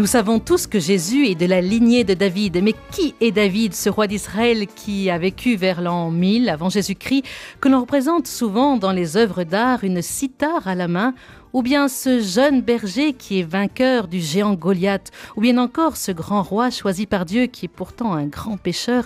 Nous 0.00 0.06
savons 0.06 0.38
tous 0.38 0.66
que 0.66 0.80
Jésus 0.80 1.26
est 1.26 1.34
de 1.34 1.44
la 1.44 1.60
lignée 1.60 2.04
de 2.04 2.14
David, 2.14 2.62
mais 2.62 2.74
qui 2.90 3.14
est 3.20 3.32
David, 3.32 3.74
ce 3.74 3.90
roi 3.90 4.06
d'Israël 4.06 4.66
qui 4.66 5.10
a 5.10 5.18
vécu 5.18 5.56
vers 5.56 5.82
l'an 5.82 6.10
1000 6.10 6.48
avant 6.48 6.70
Jésus-Christ, 6.70 7.22
que 7.60 7.68
l'on 7.68 7.82
représente 7.82 8.26
souvent 8.26 8.78
dans 8.78 8.92
les 8.92 9.18
œuvres 9.18 9.44
d'art 9.44 9.84
une 9.84 10.00
cithare 10.00 10.66
à 10.66 10.74
la 10.74 10.88
main, 10.88 11.12
ou 11.52 11.60
bien 11.60 11.86
ce 11.88 12.18
jeune 12.18 12.62
berger 12.62 13.12
qui 13.12 13.40
est 13.40 13.42
vainqueur 13.42 14.08
du 14.08 14.20
géant 14.20 14.54
Goliath, 14.54 15.10
ou 15.36 15.42
bien 15.42 15.58
encore 15.58 15.98
ce 15.98 16.12
grand 16.12 16.42
roi 16.42 16.70
choisi 16.70 17.04
par 17.04 17.26
Dieu 17.26 17.44
qui 17.44 17.66
est 17.66 17.68
pourtant 17.68 18.14
un 18.14 18.24
grand 18.24 18.56
pécheur, 18.56 19.04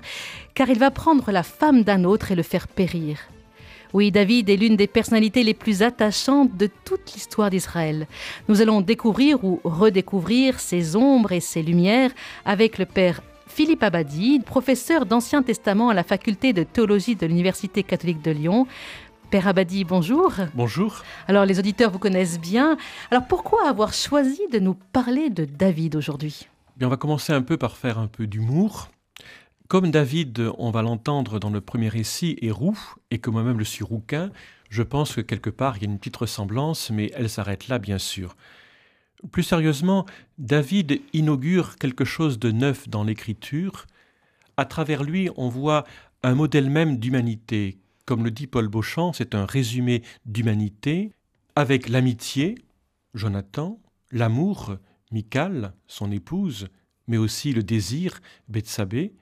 car 0.54 0.68
il 0.68 0.78
va 0.78 0.92
prendre 0.92 1.32
la 1.32 1.42
femme 1.42 1.82
d'un 1.82 2.04
autre 2.04 2.30
et 2.30 2.36
le 2.36 2.44
faire 2.44 2.68
périr. 2.68 3.18
Oui, 3.94 4.10
David 4.10 4.50
est 4.50 4.56
l'une 4.56 4.74
des 4.74 4.88
personnalités 4.88 5.44
les 5.44 5.54
plus 5.54 5.84
attachantes 5.84 6.56
de 6.56 6.68
toute 6.84 7.12
l'histoire 7.14 7.48
d'Israël. 7.48 8.08
Nous 8.48 8.60
allons 8.60 8.80
découvrir 8.80 9.44
ou 9.44 9.60
redécouvrir 9.62 10.58
ses 10.58 10.96
ombres 10.96 11.30
et 11.30 11.38
ses 11.38 11.62
lumières 11.62 12.10
avec 12.44 12.78
le 12.78 12.86
père 12.86 13.22
Philippe 13.46 13.84
Abadi, 13.84 14.40
professeur 14.40 15.06
d'Ancien 15.06 15.44
Testament 15.44 15.90
à 15.90 15.94
la 15.94 16.02
faculté 16.02 16.52
de 16.52 16.64
théologie 16.64 17.14
de 17.14 17.24
l'Université 17.24 17.84
catholique 17.84 18.20
de 18.20 18.32
Lyon. 18.32 18.66
Père 19.30 19.46
Abadi, 19.46 19.84
bonjour. 19.84 20.32
Bonjour. 20.54 21.04
Alors 21.28 21.44
les 21.44 21.60
auditeurs 21.60 21.92
vous 21.92 22.00
connaissent 22.00 22.40
bien. 22.40 22.76
Alors 23.12 23.28
pourquoi 23.28 23.68
avoir 23.68 23.92
choisi 23.92 24.40
de 24.52 24.58
nous 24.58 24.74
parler 24.74 25.30
de 25.30 25.44
David 25.44 25.94
aujourd'hui? 25.94 26.48
Bien, 26.76 26.88
on 26.88 26.90
va 26.90 26.96
commencer 26.96 27.32
un 27.32 27.42
peu 27.42 27.56
par 27.56 27.76
faire 27.76 28.00
un 28.00 28.08
peu 28.08 28.26
d'humour. 28.26 28.88
Comme 29.66 29.90
David, 29.90 30.50
on 30.58 30.70
va 30.70 30.82
l'entendre 30.82 31.38
dans 31.38 31.48
le 31.48 31.62
premier 31.62 31.88
récit, 31.88 32.36
est 32.42 32.50
roux, 32.50 32.78
et 33.10 33.18
que 33.18 33.30
moi-même 33.30 33.58
je 33.58 33.64
suis 33.64 33.82
rouquin, 33.82 34.30
je 34.68 34.82
pense 34.82 35.14
que 35.14 35.22
quelque 35.22 35.48
part 35.48 35.78
il 35.78 35.84
y 35.84 35.86
a 35.86 35.90
une 35.90 35.98
petite 35.98 36.18
ressemblance, 36.18 36.90
mais 36.90 37.10
elle 37.14 37.30
s'arrête 37.30 37.68
là, 37.68 37.78
bien 37.78 37.96
sûr. 37.96 38.36
Plus 39.32 39.42
sérieusement, 39.42 40.04
David 40.36 41.00
inaugure 41.14 41.76
quelque 41.76 42.04
chose 42.04 42.38
de 42.38 42.50
neuf 42.50 42.90
dans 42.90 43.04
l'écriture. 43.04 43.86
À 44.58 44.66
travers 44.66 45.02
lui, 45.02 45.30
on 45.36 45.48
voit 45.48 45.84
un 46.22 46.34
modèle 46.34 46.68
même 46.68 46.98
d'humanité. 46.98 47.78
Comme 48.04 48.22
le 48.22 48.30
dit 48.30 48.46
Paul 48.46 48.68
Beauchamp, 48.68 49.14
c'est 49.14 49.34
un 49.34 49.46
résumé 49.46 50.02
d'humanité, 50.26 51.10
avec 51.56 51.88
l'amitié, 51.88 52.56
Jonathan, 53.14 53.80
l'amour, 54.10 54.76
Michal, 55.10 55.72
son 55.86 56.12
épouse, 56.12 56.68
mais 57.08 57.16
aussi 57.16 57.54
le 57.54 57.62
désir, 57.62 58.20
Bethsabée, 58.48 59.14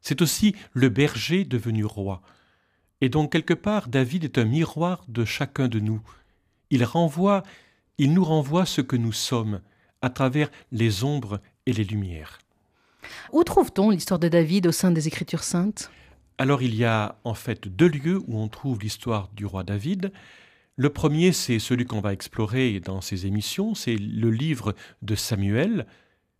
c'est 0.00 0.22
aussi 0.22 0.54
le 0.72 0.88
berger 0.88 1.44
devenu 1.44 1.84
roi. 1.84 2.22
Et 3.00 3.08
donc 3.08 3.32
quelque 3.32 3.54
part, 3.54 3.88
David 3.88 4.24
est 4.24 4.38
un 4.38 4.44
miroir 4.44 5.04
de 5.08 5.24
chacun 5.24 5.68
de 5.68 5.80
nous. 5.80 6.00
Il 6.70 6.84
renvoie, 6.84 7.42
il 7.98 8.12
nous 8.12 8.24
renvoie 8.24 8.66
ce 8.66 8.80
que 8.80 8.96
nous 8.96 9.12
sommes 9.12 9.60
à 10.02 10.10
travers 10.10 10.50
les 10.72 11.04
ombres 11.04 11.40
et 11.66 11.72
les 11.72 11.84
lumières. 11.84 12.38
Où 13.32 13.42
trouve-t-on 13.44 13.90
l'histoire 13.90 14.20
de 14.20 14.28
David 14.28 14.66
au 14.66 14.72
sein 14.72 14.90
des 14.90 15.08
Écritures 15.08 15.42
saintes? 15.42 15.90
Alors 16.38 16.62
il 16.62 16.74
y 16.74 16.84
a 16.84 17.16
en 17.24 17.34
fait 17.34 17.68
deux 17.68 17.88
lieux 17.88 18.22
où 18.26 18.38
on 18.38 18.48
trouve 18.48 18.80
l'histoire 18.80 19.28
du 19.34 19.44
roi 19.46 19.62
David. 19.62 20.12
Le 20.76 20.88
premier, 20.88 21.32
c'est 21.32 21.58
celui 21.58 21.84
qu'on 21.84 22.00
va 22.00 22.14
explorer 22.14 22.80
dans 22.80 23.02
ces 23.02 23.26
émissions, 23.26 23.74
c'est 23.74 23.96
le 23.96 24.30
livre 24.30 24.74
de 25.02 25.14
Samuel, 25.14 25.86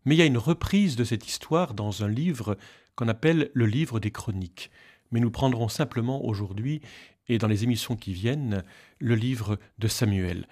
mais 0.05 0.14
il 0.14 0.19
y 0.19 0.22
a 0.22 0.27
une 0.27 0.38
reprise 0.38 0.97
de 0.97 1.05
cette 1.05 1.28
histoire 1.28 1.75
dans 1.75 2.03
un 2.03 2.08
livre 2.08 2.56
qu'on 3.01 3.09
appelle 3.09 3.51
le 3.55 3.65
livre 3.65 3.98
des 3.98 4.11
chroniques. 4.11 4.70
Mais 5.11 5.20
nous 5.20 5.31
prendrons 5.31 5.69
simplement 5.69 6.23
aujourd'hui, 6.23 6.83
et 7.29 7.39
dans 7.39 7.48
les 7.48 7.65
émissions 7.65 7.97
qui 7.97 8.12
viennent, 8.12 8.62
le 8.98 9.15
livre 9.15 9.59
de 9.79 9.89
Samuel. 9.89 10.47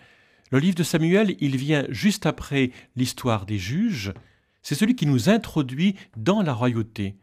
Le 0.50 0.58
livre 0.58 0.76
de 0.76 0.82
Samuel, 0.82 1.36
il 1.40 1.58
vient 1.58 1.84
juste 1.90 2.24
après 2.24 2.70
l'histoire 2.96 3.44
des 3.44 3.58
juges, 3.58 4.14
c'est 4.62 4.74
celui 4.74 4.96
qui 4.96 5.04
nous 5.04 5.28
introduit 5.28 5.94
dans 6.16 6.40
la 6.40 6.54
royauté. 6.54 7.16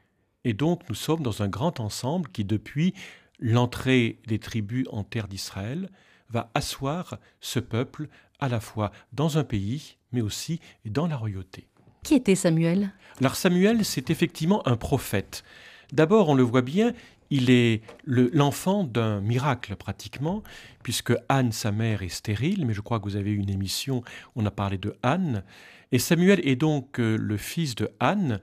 Et 0.43 0.53
donc 0.53 0.87
nous 0.89 0.95
sommes 0.95 1.23
dans 1.23 1.41
un 1.41 1.47
grand 1.47 1.79
ensemble 1.79 2.29
qui, 2.29 2.45
depuis 2.45 2.93
l'entrée 3.39 4.19
des 4.27 4.37
tribus 4.37 4.85
en 4.91 5.03
terre 5.03 5.27
d'Israël, 5.27 5.89
va 6.29 6.51
asseoir 6.53 7.17
ce 7.41 7.59
peuple 7.59 8.09
à 8.39 8.47
la 8.47 8.59
fois 8.59 8.91
dans 9.11 9.39
un 9.39 9.43
pays, 9.43 9.97
mais 10.11 10.21
aussi 10.21 10.59
dans 10.85 11.07
la 11.07 11.17
royauté. 11.17 11.67
Qui 12.05 12.13
était 12.13 12.35
Samuel? 12.35 12.91
Alors 13.19 13.35
Samuel, 13.35 13.83
c'est 13.83 14.11
effectivement 14.11 14.65
un 14.67 14.77
prophète. 14.77 15.43
D'abord, 15.91 16.29
on 16.29 16.35
le 16.35 16.43
voit 16.43 16.61
bien, 16.61 16.93
il 17.31 17.49
est 17.49 17.81
l'enfant 18.05 18.83
d'un 18.83 19.21
miracle 19.21 19.75
pratiquement, 19.75 20.43
puisque 20.83 21.13
Anne, 21.29 21.51
sa 21.51 21.71
mère, 21.71 22.03
est 22.03 22.09
stérile, 22.09 22.67
mais 22.67 22.75
je 22.75 22.81
crois 22.81 22.99
que 22.99 23.05
vous 23.05 23.15
avez 23.15 23.31
eu 23.31 23.37
une 23.37 23.49
émission 23.49 24.03
on 24.35 24.45
a 24.45 24.51
parlé 24.51 24.77
de 24.77 24.95
Anne. 25.01 25.43
Et 25.91 25.97
Samuel 25.97 26.47
est 26.47 26.55
donc 26.55 26.99
euh, 26.99 27.17
le 27.17 27.37
fils 27.37 27.73
de 27.73 27.89
Anne. 27.99 28.39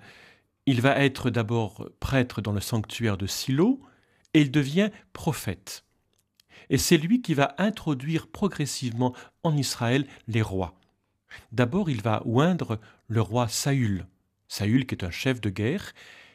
Il 0.66 0.80
va 0.80 0.98
être 0.98 1.30
d'abord 1.30 1.88
prêtre 2.00 2.40
dans 2.40 2.52
le 2.52 2.60
sanctuaire 2.60 3.16
de 3.16 3.28
Silo, 3.28 3.80
et 4.34 4.40
il 4.40 4.50
devient 4.50 4.90
prophète. 5.12 5.84
Et 6.68 6.78
c'est 6.78 6.98
lui 6.98 7.22
qui 7.22 7.34
va 7.34 7.54
introduire 7.58 8.26
progressivement 8.26 9.14
en 9.44 9.56
Israël 9.56 10.04
les 10.26 10.42
rois. 10.42 10.74
D'abord, 11.53 11.91
il 11.91 12.03
va 12.03 12.22
oindre 12.25 12.78
le 13.09 13.20
roi 13.20 13.48
Saül. 13.48 14.06
Saül 14.48 14.87
qui 14.87 14.94
est 14.94 15.04
un 15.04 15.10
chef 15.10 15.41
de 15.41 15.50
guerre, 15.50 15.93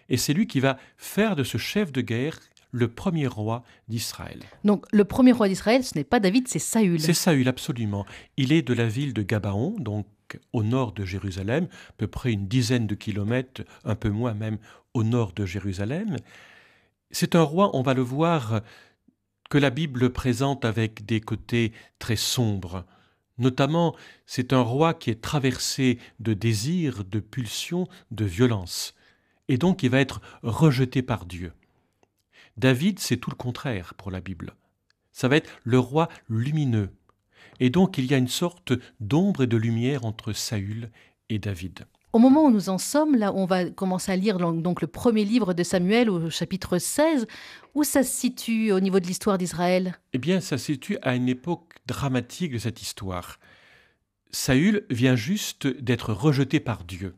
et 0.10 0.18
c'est 0.18 0.34
lui 0.34 0.48
qui 0.48 0.60
va 0.60 0.78
faire 0.98 1.36
de 1.36 1.44
ce 1.44 1.58
chef 1.58 1.92
de 1.92 2.02
guerre 2.02 2.40
le 2.72 2.88
premier 2.88 3.28
roi 3.28 3.64
d'Israël. 3.88 4.40
Donc 4.64 4.86
le 4.92 5.06
premier 5.06 5.32
roi 5.32 5.48
d'Israël, 5.48 5.84
ce 5.84 5.98
n'est 5.98 6.04
pas 6.04 6.20
David, 6.20 6.48
c'est 6.48 6.60
Saül. 6.60 7.00
C'est 7.00 7.14
Saül, 7.14 7.48
absolument. 7.48 8.06
Il 8.36 8.52
est 8.52 8.62
de 8.62 8.74
la 8.74 8.88
ville 8.88 9.14
de 9.14 9.22
Gabaon, 9.22 9.76
donc 9.80 10.06
au 10.54 10.64
nord 10.64 10.92
de 10.92 11.06
Jérusalem, 11.06 11.68
à 11.90 11.94
peu 11.98 12.08
près 12.08 12.34
une 12.34 12.48
dizaine 12.48 12.88
de 12.88 12.96
kilomètres, 12.96 13.64
un 13.86 13.96
peu 13.96 14.10
moins 14.10 14.34
même 14.34 14.58
au 14.94 15.04
nord 15.04 15.32
de 15.34 15.46
Jérusalem. 15.46 16.18
C'est 17.12 17.36
un 17.36 17.44
roi, 17.44 17.72
on 17.74 17.82
va 17.82 17.94
le 17.94 18.02
voir, 18.02 18.62
que 19.50 19.58
la 19.58 19.70
Bible 19.70 20.12
présente 20.12 20.66
avec 20.66 21.06
des 21.06 21.22
côtés 21.22 21.72
très 22.00 22.18
sombres. 22.18 22.86
Notamment, 23.38 23.96
c'est 24.26 24.54
un 24.54 24.62
roi 24.62 24.94
qui 24.94 25.10
est 25.10 25.22
traversé 25.22 26.00
de 26.20 26.34
désirs, 26.34 27.04
de 27.04 27.20
pulsions, 27.20 27.88
de 28.12 28.26
violence, 28.26 28.96
et 29.48 29.58
donc 29.58 29.84
il 29.84 29.90
va 29.90 30.00
être 30.00 30.22
rejeté 30.44 31.02
par 31.02 31.26
Dieu. 31.26 31.54
David, 32.58 33.00
c'est 33.00 33.18
tout 33.18 33.30
le 33.30 33.36
contraire 33.36 33.94
pour 33.94 34.12
la 34.12 34.20
Bible. 34.20 34.56
Ça 35.12 35.28
va 35.28 35.38
être 35.38 35.50
le 35.64 35.80
roi 35.80 36.10
lumineux. 36.28 36.90
Et 37.60 37.70
donc 37.70 37.98
il 37.98 38.06
y 38.06 38.14
a 38.14 38.18
une 38.18 38.28
sorte 38.28 38.74
d'ombre 39.00 39.44
et 39.44 39.48
de 39.48 39.58
lumière 39.58 40.06
entre 40.06 40.34
Saül 40.34 40.92
et 41.30 41.40
David. 41.40 41.86
Au 42.18 42.20
moment 42.20 42.46
où 42.46 42.50
nous 42.50 42.70
en 42.70 42.80
sommes, 42.80 43.16
là 43.16 43.32
on 43.36 43.46
va 43.46 43.70
commencer 43.70 44.12
à 44.12 44.16
lire 44.16 44.40
donc 44.40 44.82
le 44.82 44.88
premier 44.88 45.24
livre 45.24 45.54
de 45.54 45.62
Samuel 45.62 46.10
au 46.10 46.32
chapitre 46.32 46.80
16, 46.80 47.28
où 47.76 47.84
ça 47.84 48.02
se 48.02 48.12
situe 48.12 48.72
au 48.72 48.80
niveau 48.80 49.00
de 49.00 49.06
l'histoire 49.06 49.38
d'Israël? 49.38 50.00
Eh 50.14 50.18
bien, 50.18 50.40
ça 50.40 50.58
se 50.58 50.66
situe 50.66 50.98
à 51.04 51.14
une 51.14 51.30
époque 51.30 51.76
dramatique 51.86 52.54
de 52.54 52.58
cette 52.58 52.82
histoire. 52.82 53.38
Saül 54.32 54.84
vient 54.90 55.16
juste 55.16 55.68
d'être 55.68 56.12
rejeté 56.12 56.60
par 56.60 56.86
Dieu. 56.86 57.14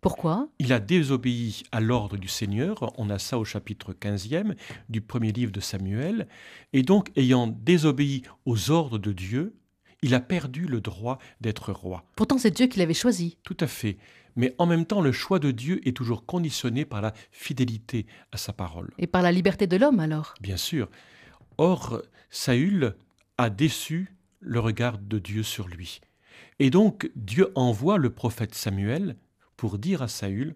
Pourquoi? 0.00 0.48
Il 0.60 0.72
a 0.72 0.78
désobéi 0.78 1.64
à 1.72 1.80
l'ordre 1.80 2.16
du 2.16 2.28
Seigneur, 2.28 2.94
on 2.98 3.10
a 3.10 3.18
ça 3.18 3.40
au 3.40 3.44
chapitre 3.44 3.94
15e 3.94 4.54
du 4.88 5.00
premier 5.00 5.32
livre 5.32 5.50
de 5.50 5.58
Samuel, 5.58 6.28
et 6.72 6.84
donc 6.84 7.10
ayant 7.16 7.48
désobéi 7.48 8.22
aux 8.44 8.70
ordres 8.70 8.98
de 8.98 9.10
Dieu, 9.10 9.56
il 10.02 10.14
a 10.14 10.20
perdu 10.20 10.66
le 10.66 10.80
droit 10.80 11.18
d'être 11.40 11.72
roi. 11.72 12.04
Pourtant 12.14 12.38
c'est 12.38 12.52
Dieu 12.52 12.68
qui 12.68 12.78
l'avait 12.78 12.94
choisi. 12.94 13.38
Tout 13.42 13.56
à 13.58 13.66
fait. 13.66 13.96
Mais 14.36 14.54
en 14.58 14.66
même 14.66 14.84
temps, 14.84 15.00
le 15.00 15.12
choix 15.12 15.38
de 15.38 15.50
Dieu 15.50 15.86
est 15.88 15.96
toujours 15.96 16.26
conditionné 16.26 16.84
par 16.84 17.00
la 17.00 17.12
fidélité 17.32 18.06
à 18.32 18.36
sa 18.36 18.52
parole. 18.52 18.92
Et 18.98 19.06
par 19.06 19.22
la 19.22 19.32
liberté 19.32 19.66
de 19.66 19.76
l'homme 19.76 20.00
alors 20.00 20.34
Bien 20.40 20.58
sûr. 20.58 20.88
Or, 21.58 22.02
Saül 22.30 22.94
a 23.38 23.50
déçu 23.50 24.14
le 24.40 24.60
regard 24.60 24.98
de 24.98 25.18
Dieu 25.18 25.42
sur 25.42 25.68
lui. 25.68 26.00
Et 26.58 26.70
donc 26.70 27.10
Dieu 27.16 27.50
envoie 27.54 27.98
le 27.98 28.10
prophète 28.10 28.54
Samuel 28.54 29.16
pour 29.56 29.78
dire 29.78 30.02
à 30.02 30.08
Saül 30.08 30.54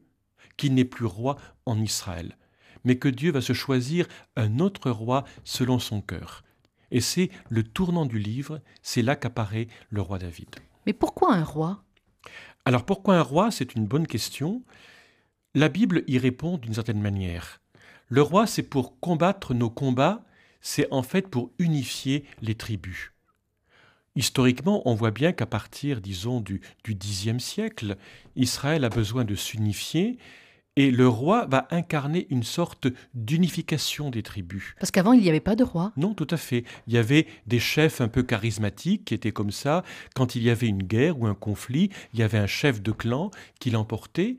qu'il 0.56 0.74
n'est 0.74 0.84
plus 0.84 1.06
roi 1.06 1.36
en 1.64 1.80
Israël, 1.80 2.36
mais 2.84 2.98
que 2.98 3.08
Dieu 3.08 3.32
va 3.32 3.40
se 3.40 3.54
choisir 3.54 4.06
un 4.36 4.58
autre 4.58 4.90
roi 4.90 5.24
selon 5.44 5.78
son 5.78 6.02
cœur. 6.02 6.42
Et 6.90 7.00
c'est 7.00 7.30
le 7.48 7.62
tournant 7.62 8.04
du 8.04 8.18
livre, 8.18 8.60
c'est 8.82 9.02
là 9.02 9.16
qu'apparaît 9.16 9.68
le 9.90 10.02
roi 10.02 10.18
David. 10.18 10.48
Mais 10.86 10.92
pourquoi 10.92 11.34
un 11.34 11.44
roi? 11.44 11.82
Alors 12.64 12.84
pourquoi 12.84 13.16
un 13.16 13.22
roi 13.22 13.50
C'est 13.50 13.74
une 13.74 13.86
bonne 13.86 14.06
question. 14.06 14.62
La 15.54 15.68
Bible 15.68 16.04
y 16.06 16.18
répond 16.18 16.58
d'une 16.58 16.74
certaine 16.74 17.00
manière. 17.00 17.60
Le 18.08 18.22
roi, 18.22 18.46
c'est 18.46 18.62
pour 18.62 18.98
combattre 19.00 19.54
nos 19.54 19.70
combats, 19.70 20.24
c'est 20.60 20.88
en 20.90 21.02
fait 21.02 21.28
pour 21.28 21.52
unifier 21.58 22.24
les 22.42 22.54
tribus. 22.54 23.12
Historiquement, 24.16 24.82
on 24.88 24.94
voit 24.94 25.12
bien 25.12 25.32
qu'à 25.32 25.46
partir, 25.46 26.00
disons, 26.00 26.40
du, 26.40 26.60
du 26.84 26.94
Xe 26.96 27.38
siècle, 27.38 27.96
Israël 28.36 28.84
a 28.84 28.88
besoin 28.88 29.24
de 29.24 29.34
s'unifier 29.34 30.18
Et 30.80 30.90
le 30.90 31.06
roi 31.06 31.44
va 31.44 31.68
incarner 31.72 32.26
une 32.30 32.42
sorte 32.42 32.88
d'unification 33.12 34.08
des 34.08 34.22
tribus. 34.22 34.74
Parce 34.80 34.90
qu'avant, 34.90 35.12
il 35.12 35.20
n'y 35.20 35.28
avait 35.28 35.38
pas 35.38 35.54
de 35.54 35.62
roi. 35.62 35.92
Non, 35.98 36.14
tout 36.14 36.26
à 36.30 36.38
fait. 36.38 36.64
Il 36.86 36.94
y 36.94 36.96
avait 36.96 37.26
des 37.46 37.58
chefs 37.58 38.00
un 38.00 38.08
peu 38.08 38.22
charismatiques 38.22 39.04
qui 39.04 39.12
étaient 39.12 39.30
comme 39.30 39.50
ça. 39.50 39.84
Quand 40.14 40.36
il 40.36 40.42
y 40.42 40.48
avait 40.48 40.68
une 40.68 40.82
guerre 40.82 41.20
ou 41.20 41.26
un 41.26 41.34
conflit, 41.34 41.90
il 42.14 42.20
y 42.20 42.22
avait 42.22 42.38
un 42.38 42.46
chef 42.46 42.80
de 42.80 42.92
clan 42.92 43.30
qui 43.58 43.68
l'emportait. 43.68 44.38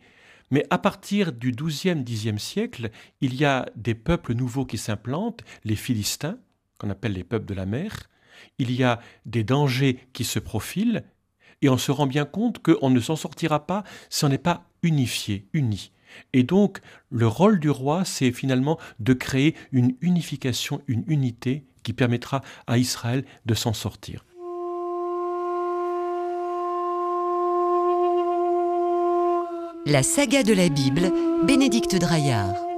Mais 0.49 0.65
à 0.71 0.79
partir 0.79 1.31
du 1.31 1.51
XIIe, 1.51 2.03
Xe 2.03 2.35
siècle, 2.39 2.89
il 3.21 3.35
y 3.35 3.45
a 3.45 3.67
des 3.75 3.93
peuples 3.93 4.33
nouveaux 4.33 4.65
qui 4.65 4.79
s'implantent, 4.79 5.43
les 5.63 5.75
Philistins, 5.75 6.39
qu'on 6.79 6.89
appelle 6.89 7.13
les 7.13 7.23
peuples 7.23 7.45
de 7.45 7.53
la 7.53 7.67
mer. 7.67 8.09
Il 8.57 8.71
y 8.71 8.83
a 8.83 8.99
des 9.27 9.43
dangers 9.43 9.99
qui 10.11 10.23
se 10.23 10.39
profilent, 10.39 11.03
et 11.61 11.69
on 11.69 11.77
se 11.77 11.91
rend 11.91 12.07
bien 12.07 12.25
compte 12.25 12.63
qu'on 12.63 12.89
ne 12.89 12.99
s'en 12.99 13.15
sortira 13.15 13.67
pas 13.67 13.83
si 14.09 14.25
on 14.25 14.29
n'est 14.29 14.39
pas 14.39 14.65
unifié, 14.81 15.45
uni. 15.53 15.91
Et 16.33 16.43
donc, 16.43 16.79
le 17.09 17.27
rôle 17.27 17.59
du 17.59 17.69
roi, 17.69 18.05
c'est 18.05 18.31
finalement 18.31 18.77
de 18.99 19.13
créer 19.13 19.55
une 19.71 19.95
unification, 20.01 20.81
une 20.87 21.03
unité 21.07 21.63
qui 21.83 21.93
permettra 21.93 22.41
à 22.67 22.77
Israël 22.77 23.25
de 23.45 23.53
s'en 23.53 23.73
sortir. 23.73 24.25
La 29.87 30.03
saga 30.03 30.43
de 30.43 30.53
la 30.53 30.69
Bible, 30.69 31.11
Bénédicte 31.43 31.95
Draillard. 31.95 32.70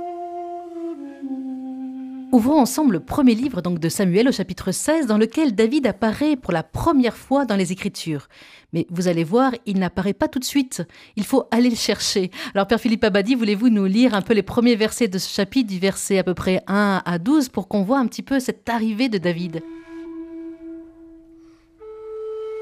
Ouvrons 2.34 2.60
ensemble 2.60 2.94
le 2.94 3.00
premier 3.00 3.36
livre 3.36 3.62
donc 3.62 3.78
de 3.78 3.90
Samuel 3.90 4.28
au 4.28 4.32
chapitre 4.32 4.72
16 4.72 5.06
dans 5.06 5.20
lequel 5.20 5.54
David 5.54 5.86
apparaît 5.86 6.36
pour 6.36 6.52
la 6.52 6.64
première 6.64 7.16
fois 7.16 7.46
dans 7.46 7.56
les 7.56 7.72
Écritures. 7.72 8.28
Mais 8.74 8.88
vous 8.90 9.08
allez 9.08 9.24
voir, 9.24 9.52
il 9.68 9.78
n'apparaît 9.78 10.14
pas 10.14 10.28
tout 10.28 10.40
de 10.40 10.44
suite. 10.44 10.82
Il 11.16 11.26
faut 11.26 11.44
aller 11.52 11.70
le 11.70 11.76
chercher. 11.76 12.32
Alors 12.56 12.66
Père 12.66 12.82
Philippe 12.82 13.04
Abadi, 13.04 13.36
voulez-vous 13.36 13.70
nous 13.70 13.86
lire 13.86 14.16
un 14.16 14.24
peu 14.24 14.34
les 14.34 14.42
premiers 14.42 14.76
versets 14.76 15.08
de 15.08 15.20
ce 15.20 15.30
chapitre, 15.30 15.70
du 15.70 15.78
verset 15.78 16.18
à 16.18 16.24
peu 16.24 16.34
près 16.34 16.64
1 16.66 17.04
à 17.06 17.20
12, 17.20 17.50
pour 17.50 17.68
qu'on 17.68 17.84
voit 17.84 18.00
un 18.00 18.08
petit 18.08 18.24
peu 18.24 18.40
cette 18.40 18.68
arrivée 18.68 19.10
de 19.10 19.20
David? 19.20 19.62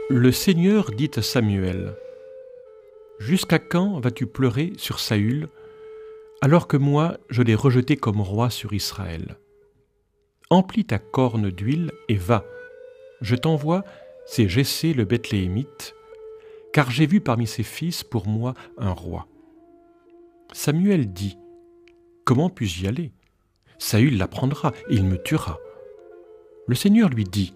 Le 0.09 0.33
Seigneur 0.33 0.91
dit 0.91 1.11
à 1.15 1.21
Samuel, 1.21 1.95
Jusqu'à 3.19 3.59
quand 3.59 4.01
vas-tu 4.01 4.25
pleurer 4.25 4.73
sur 4.75 4.99
Saül, 4.99 5.47
alors 6.41 6.67
que 6.67 6.75
moi 6.75 7.19
je 7.29 7.41
l'ai 7.41 7.55
rejeté 7.55 7.95
comme 7.95 8.19
roi 8.19 8.49
sur 8.49 8.73
Israël? 8.73 9.37
Emplis 10.51 10.83
ta 10.83 10.99
corne 10.99 11.49
d'huile 11.49 11.93
et 12.09 12.17
va. 12.17 12.43
Je 13.21 13.37
t'envoie, 13.37 13.85
c'est 14.25 14.49
Jessé 14.49 14.93
le 14.93 15.05
Bethléemite, 15.05 15.95
car 16.73 16.91
j'ai 16.91 17.05
vu 17.05 17.21
parmi 17.21 17.47
ses 17.47 17.63
fils 17.63 18.03
pour 18.03 18.27
moi 18.27 18.53
un 18.77 18.91
roi. 18.91 19.27
Samuel 20.51 21.13
dit 21.13 21.37
Comment 22.25 22.49
puis-je 22.49 22.83
y 22.83 22.87
aller? 22.87 23.13
Saül 23.79 24.17
l'apprendra 24.17 24.73
et 24.89 24.95
il 24.95 25.05
me 25.05 25.15
tuera. 25.23 25.57
Le 26.67 26.75
Seigneur 26.75 27.07
lui 27.07 27.23
dit 27.23 27.53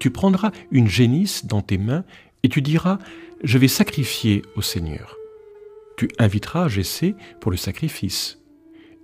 Tu 0.00 0.10
prendras 0.10 0.50
une 0.72 0.88
génisse 0.88 1.46
dans 1.46 1.62
tes 1.62 1.78
mains 1.78 2.04
et 2.42 2.48
tu 2.48 2.60
diras 2.60 2.98
Je 3.44 3.56
vais 3.56 3.68
sacrifier 3.68 4.42
au 4.56 4.62
Seigneur. 4.62 5.16
Tu 5.96 6.08
inviteras 6.18 6.66
Jessé 6.66 7.14
pour 7.40 7.52
le 7.52 7.56
sacrifice 7.56 8.39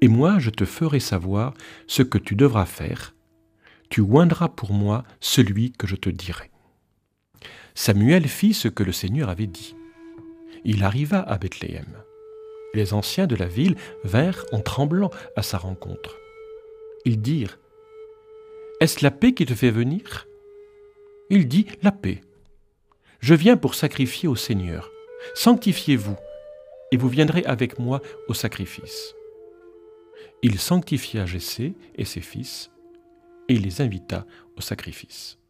et 0.00 0.08
moi 0.08 0.38
je 0.38 0.50
te 0.50 0.64
ferai 0.64 1.00
savoir 1.00 1.54
ce 1.86 2.02
que 2.02 2.18
tu 2.18 2.34
devras 2.34 2.66
faire. 2.66 3.14
Tu 3.88 4.00
oindras 4.00 4.48
pour 4.48 4.72
moi 4.72 5.04
celui 5.20 5.72
que 5.72 5.86
je 5.86 5.96
te 5.96 6.10
dirai. 6.10 6.50
Samuel 7.74 8.26
fit 8.26 8.54
ce 8.54 8.68
que 8.68 8.82
le 8.82 8.92
Seigneur 8.92 9.28
avait 9.28 9.46
dit. 9.46 9.76
Il 10.64 10.82
arriva 10.82 11.20
à 11.20 11.38
Bethléem. 11.38 11.86
Les 12.74 12.94
anciens 12.94 13.26
de 13.26 13.36
la 13.36 13.46
ville 13.46 13.76
vinrent 14.04 14.44
en 14.52 14.60
tremblant 14.60 15.10
à 15.36 15.42
sa 15.42 15.58
rencontre. 15.58 16.16
Ils 17.04 17.20
dirent 17.20 17.58
Est-ce 18.80 19.04
la 19.04 19.10
paix 19.10 19.32
qui 19.32 19.46
te 19.46 19.54
fait 19.54 19.70
venir? 19.70 20.26
Il 21.30 21.48
dit 21.48 21.66
La 21.82 21.92
paix. 21.92 22.22
Je 23.20 23.34
viens 23.34 23.56
pour 23.56 23.74
sacrifier 23.74 24.28
au 24.28 24.36
Seigneur. 24.36 24.90
Sanctifiez-vous, 25.34 26.16
et 26.92 26.96
vous 26.96 27.08
viendrez 27.08 27.44
avec 27.44 27.78
moi 27.78 28.00
au 28.28 28.34
sacrifice 28.34 29.14
il 30.46 30.60
sanctifia 30.60 31.26
Jessé 31.26 31.74
et 31.96 32.04
ses 32.04 32.20
fils, 32.20 32.70
et 33.48 33.58
les 33.58 33.80
invita 33.80 34.24
au 34.56 34.60
sacrifice. 34.60 35.40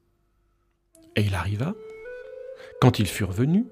Et 1.16 1.20
il 1.20 1.34
arriva, 1.34 1.74
quand 2.80 2.98
ils 2.98 3.06
furent 3.06 3.30
venus, 3.30 3.66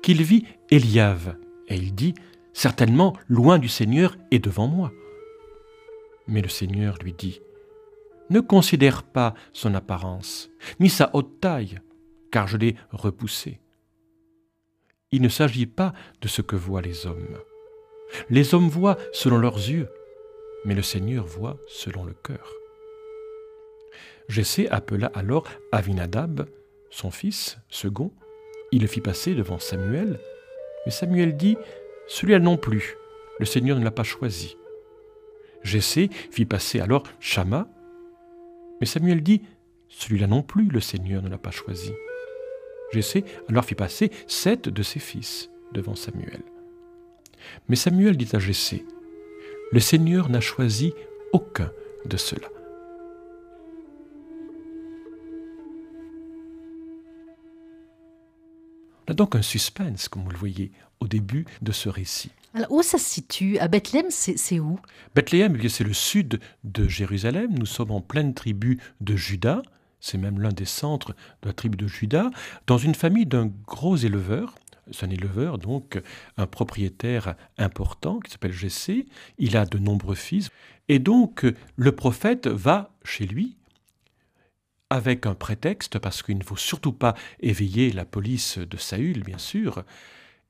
qu'il 0.00 0.22
vit 0.22 0.44
Eliave, 0.70 1.36
et 1.66 1.74
il 1.74 1.92
dit, 1.92 2.14
Certainement, 2.52 3.16
loin 3.26 3.58
du 3.58 3.68
Seigneur 3.68 4.16
et 4.30 4.38
devant 4.38 4.68
moi. 4.68 4.92
Mais 6.28 6.40
le 6.40 6.48
Seigneur 6.48 6.98
lui 7.02 7.14
dit, 7.14 7.40
Ne 8.30 8.38
considère 8.38 9.02
pas 9.02 9.34
son 9.52 9.74
apparence, 9.74 10.50
ni 10.78 10.88
sa 10.88 11.10
haute 11.14 11.40
taille, 11.40 11.80
car 12.30 12.46
je 12.46 12.58
l'ai 12.58 12.76
repoussé. 12.92 13.58
Il 15.10 15.20
ne 15.20 15.28
s'agit 15.28 15.66
pas 15.66 15.94
de 16.20 16.28
ce 16.28 16.42
que 16.42 16.54
voient 16.54 16.80
les 16.80 17.08
hommes. 17.08 17.38
Les 18.30 18.54
hommes 18.54 18.68
voient 18.68 18.98
selon 19.12 19.38
leurs 19.38 19.56
yeux, 19.56 19.88
mais 20.64 20.74
le 20.74 20.82
Seigneur 20.82 21.26
voit 21.26 21.58
selon 21.66 22.04
le 22.04 22.14
cœur. 22.14 22.52
Jessé 24.28 24.68
appela 24.68 25.10
alors 25.14 25.46
Avinadab, 25.72 26.46
son 26.90 27.10
fils, 27.10 27.58
second. 27.68 28.12
Il 28.72 28.82
le 28.82 28.88
fit 28.88 29.00
passer 29.00 29.34
devant 29.34 29.58
Samuel, 29.58 30.18
mais 30.86 30.92
Samuel 30.92 31.36
dit 31.36 31.56
Celui-là 32.08 32.38
non 32.38 32.56
plus, 32.56 32.96
le 33.38 33.46
Seigneur 33.46 33.78
ne 33.78 33.84
l'a 33.84 33.90
pas 33.90 34.02
choisi. 34.02 34.56
Jessé 35.62 36.10
fit 36.30 36.46
passer 36.46 36.80
alors 36.80 37.04
Shama, 37.20 37.68
mais 38.80 38.86
Samuel 38.86 39.22
dit 39.22 39.42
Celui-là 39.88 40.26
non 40.26 40.42
plus, 40.42 40.68
le 40.68 40.80
Seigneur 40.80 41.22
ne 41.22 41.28
l'a 41.28 41.38
pas 41.38 41.50
choisi. 41.50 41.92
Jessé 42.92 43.24
alors 43.48 43.64
fit 43.64 43.74
passer 43.74 44.10
sept 44.26 44.68
de 44.68 44.82
ses 44.82 45.00
fils 45.00 45.50
devant 45.72 45.94
Samuel. 45.94 46.42
Mais 47.68 47.76
Samuel 47.76 48.16
dit 48.16 48.28
à 48.32 48.38
Jessé 48.38 48.84
le 49.74 49.80
Seigneur 49.80 50.28
n'a 50.28 50.40
choisi 50.40 50.94
aucun 51.32 51.68
de 52.06 52.16
ceux-là. 52.16 52.46
On 59.08 59.10
a 59.10 59.14
donc 59.14 59.34
un 59.34 59.42
suspense, 59.42 60.08
comme 60.08 60.22
vous 60.22 60.30
le 60.30 60.36
voyez, 60.36 60.70
au 61.00 61.08
début 61.08 61.44
de 61.60 61.72
ce 61.72 61.88
récit. 61.88 62.30
Alors, 62.54 62.70
où 62.70 62.82
ça 62.84 62.98
se 62.98 63.04
situe? 63.04 63.58
À 63.58 63.66
Bethléem, 63.66 64.06
c'est 64.10 64.60
où? 64.60 64.78
Bethléem, 65.16 65.58
eh 65.60 65.68
c'est 65.68 65.82
le 65.82 65.92
sud 65.92 66.38
de 66.62 66.86
Jérusalem. 66.86 67.58
Nous 67.58 67.66
sommes 67.66 67.90
en 67.90 68.00
pleine 68.00 68.32
tribu 68.32 68.78
de 69.00 69.16
Juda. 69.16 69.60
C'est 69.98 70.18
même 70.18 70.40
l'un 70.40 70.52
des 70.52 70.66
centres 70.66 71.16
de 71.42 71.48
la 71.48 71.52
tribu 71.52 71.76
de 71.76 71.88
Juda, 71.88 72.30
dans 72.68 72.78
une 72.78 72.94
famille 72.94 73.26
d'un 73.26 73.50
gros 73.66 73.96
éleveur 73.96 74.54
c'est 74.90 75.06
un 75.06 75.10
éleveur, 75.10 75.58
donc 75.58 76.00
un 76.36 76.46
propriétaire 76.46 77.34
important 77.58 78.20
qui 78.20 78.30
s'appelle 78.30 78.52
Jessé. 78.52 79.06
Il 79.38 79.56
a 79.56 79.66
de 79.66 79.78
nombreux 79.78 80.14
fils. 80.14 80.50
Et 80.88 80.98
donc 80.98 81.46
le 81.76 81.92
prophète 81.92 82.46
va 82.46 82.90
chez 83.04 83.26
lui 83.26 83.56
avec 84.90 85.26
un 85.26 85.34
prétexte, 85.34 85.98
parce 85.98 86.22
qu'il 86.22 86.38
ne 86.38 86.44
faut 86.44 86.56
surtout 86.56 86.92
pas 86.92 87.14
éveiller 87.40 87.90
la 87.90 88.04
police 88.04 88.58
de 88.58 88.76
Saül, 88.76 89.24
bien 89.24 89.38
sûr. 89.38 89.82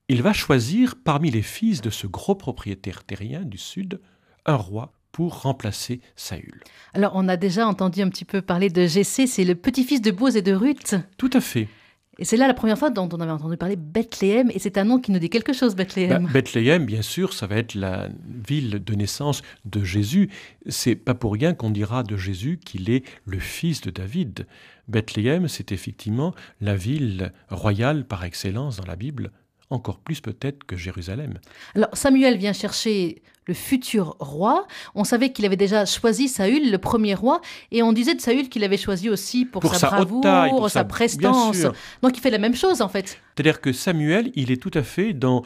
Il 0.08 0.22
va 0.22 0.34
choisir 0.34 0.96
parmi 1.02 1.30
les 1.30 1.40
fils 1.40 1.80
de 1.80 1.88
ce 1.88 2.06
gros 2.06 2.34
propriétaire 2.34 3.04
terrien 3.04 3.42
du 3.42 3.56
sud 3.56 4.00
un 4.44 4.56
roi 4.56 4.92
pour 5.12 5.42
remplacer 5.42 6.00
Saül. 6.16 6.62
Alors 6.92 7.12
on 7.14 7.28
a 7.28 7.36
déjà 7.36 7.66
entendu 7.66 8.02
un 8.02 8.10
petit 8.10 8.24
peu 8.24 8.42
parler 8.42 8.68
de 8.68 8.86
Jessé, 8.86 9.26
c'est 9.26 9.44
le 9.44 9.54
petit-fils 9.54 10.02
de 10.02 10.10
Boaz 10.10 10.36
et 10.36 10.42
de 10.42 10.52
Ruth. 10.52 10.96
Tout 11.16 11.30
à 11.32 11.40
fait. 11.40 11.68
Et 12.18 12.24
c'est 12.24 12.36
là 12.36 12.46
la 12.46 12.54
première 12.54 12.78
fois 12.78 12.90
dont 12.90 13.08
on 13.12 13.20
avait 13.20 13.32
entendu 13.32 13.56
parler 13.56 13.76
Bethléem, 13.76 14.50
et 14.52 14.58
c'est 14.58 14.78
un 14.78 14.84
nom 14.84 15.00
qui 15.00 15.10
nous 15.10 15.18
dit 15.18 15.30
quelque 15.30 15.52
chose, 15.52 15.74
Bethléem. 15.74 16.24
Bah, 16.24 16.30
Bethléem, 16.32 16.86
bien 16.86 17.02
sûr, 17.02 17.32
ça 17.32 17.46
va 17.46 17.56
être 17.56 17.74
la 17.74 18.08
ville 18.48 18.82
de 18.84 18.94
naissance 18.94 19.42
de 19.64 19.82
Jésus. 19.82 20.30
C'est 20.66 20.94
pas 20.94 21.14
pour 21.14 21.32
rien 21.32 21.54
qu'on 21.54 21.70
dira 21.70 22.02
de 22.02 22.16
Jésus 22.16 22.60
qu'il 22.64 22.90
est 22.90 23.04
le 23.26 23.38
fils 23.38 23.80
de 23.80 23.90
David. 23.90 24.46
Bethléem, 24.88 25.48
c'est 25.48 25.72
effectivement 25.72 26.34
la 26.60 26.76
ville 26.76 27.32
royale 27.48 28.04
par 28.04 28.24
excellence 28.24 28.76
dans 28.76 28.86
la 28.86 28.96
Bible, 28.96 29.30
encore 29.70 29.98
plus 29.98 30.20
peut-être 30.20 30.64
que 30.64 30.76
Jérusalem. 30.76 31.38
Alors 31.74 31.90
Samuel 31.92 32.36
vient 32.36 32.52
chercher 32.52 33.22
le 33.46 33.54
futur 33.54 34.16
roi. 34.20 34.66
On 34.94 35.04
savait 35.04 35.32
qu'il 35.32 35.44
avait 35.44 35.56
déjà 35.56 35.84
choisi 35.84 36.28
Saül, 36.28 36.70
le 36.70 36.78
premier 36.78 37.14
roi, 37.14 37.40
et 37.70 37.82
on 37.82 37.92
disait 37.92 38.14
de 38.14 38.20
Saül 38.20 38.48
qu'il 38.48 38.64
avait 38.64 38.76
choisi 38.76 39.10
aussi 39.10 39.44
pour, 39.44 39.74
sa, 39.74 39.88
bravoure, 39.88 40.22
pour 40.48 40.70
sa, 40.70 40.84
prestance. 40.84 41.66
Donc 42.02 42.16
il 42.16 42.20
fait 42.20 42.30
la 42.30 42.38
même 42.38 42.54
chose 42.54 42.80
en 42.80 42.88
fait. 42.88 43.20
C'est-à-dire 43.34 43.60
que 43.60 43.72
Samuel, 43.72 44.30
il 44.34 44.50
est 44.50 44.60
tout 44.60 44.70
à 44.74 44.82
fait 44.82 45.12
dans 45.12 45.42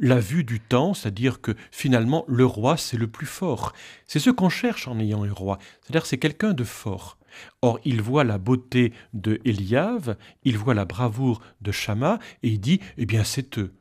la 0.00 0.20
vue 0.20 0.44
du 0.44 0.60
temps, 0.60 0.94
c'est-à-dire 0.94 1.40
que 1.40 1.52
finalement 1.72 2.24
le 2.28 2.46
roi 2.46 2.76
c'est 2.76 2.96
le 2.96 3.08
plus 3.08 3.26
fort. 3.26 3.72
C'est 4.06 4.20
ce 4.20 4.30
qu'on 4.30 4.48
cherche 4.48 4.86
en 4.86 4.98
ayant 5.00 5.24
un 5.24 5.32
roi, 5.32 5.58
c'est-à-dire 5.82 6.06
c'est 6.06 6.18
quelqu'un 6.18 6.52
de 6.52 6.64
fort. 6.64 7.18
Or, 7.60 7.80
il 7.84 8.02
voit 8.02 8.24
la 8.24 8.38
beauté 8.38 8.92
de 9.14 9.40
Eliave, 9.44 10.16
il 10.44 10.58
voit 10.58 10.74
la 10.74 10.84
bravoure 10.84 11.40
de 11.60 11.72
Shama, 11.72 12.18
et 12.42 12.48
il 12.48 12.60
dit 12.60 12.80
Eh 12.96 13.06
bien, 13.06 13.24
c'est 13.24 13.58
eux. 13.58 13.72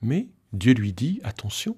Mais 0.00 0.28
Dieu 0.52 0.74
lui 0.74 0.92
dit 0.92 1.20
Attention, 1.24 1.76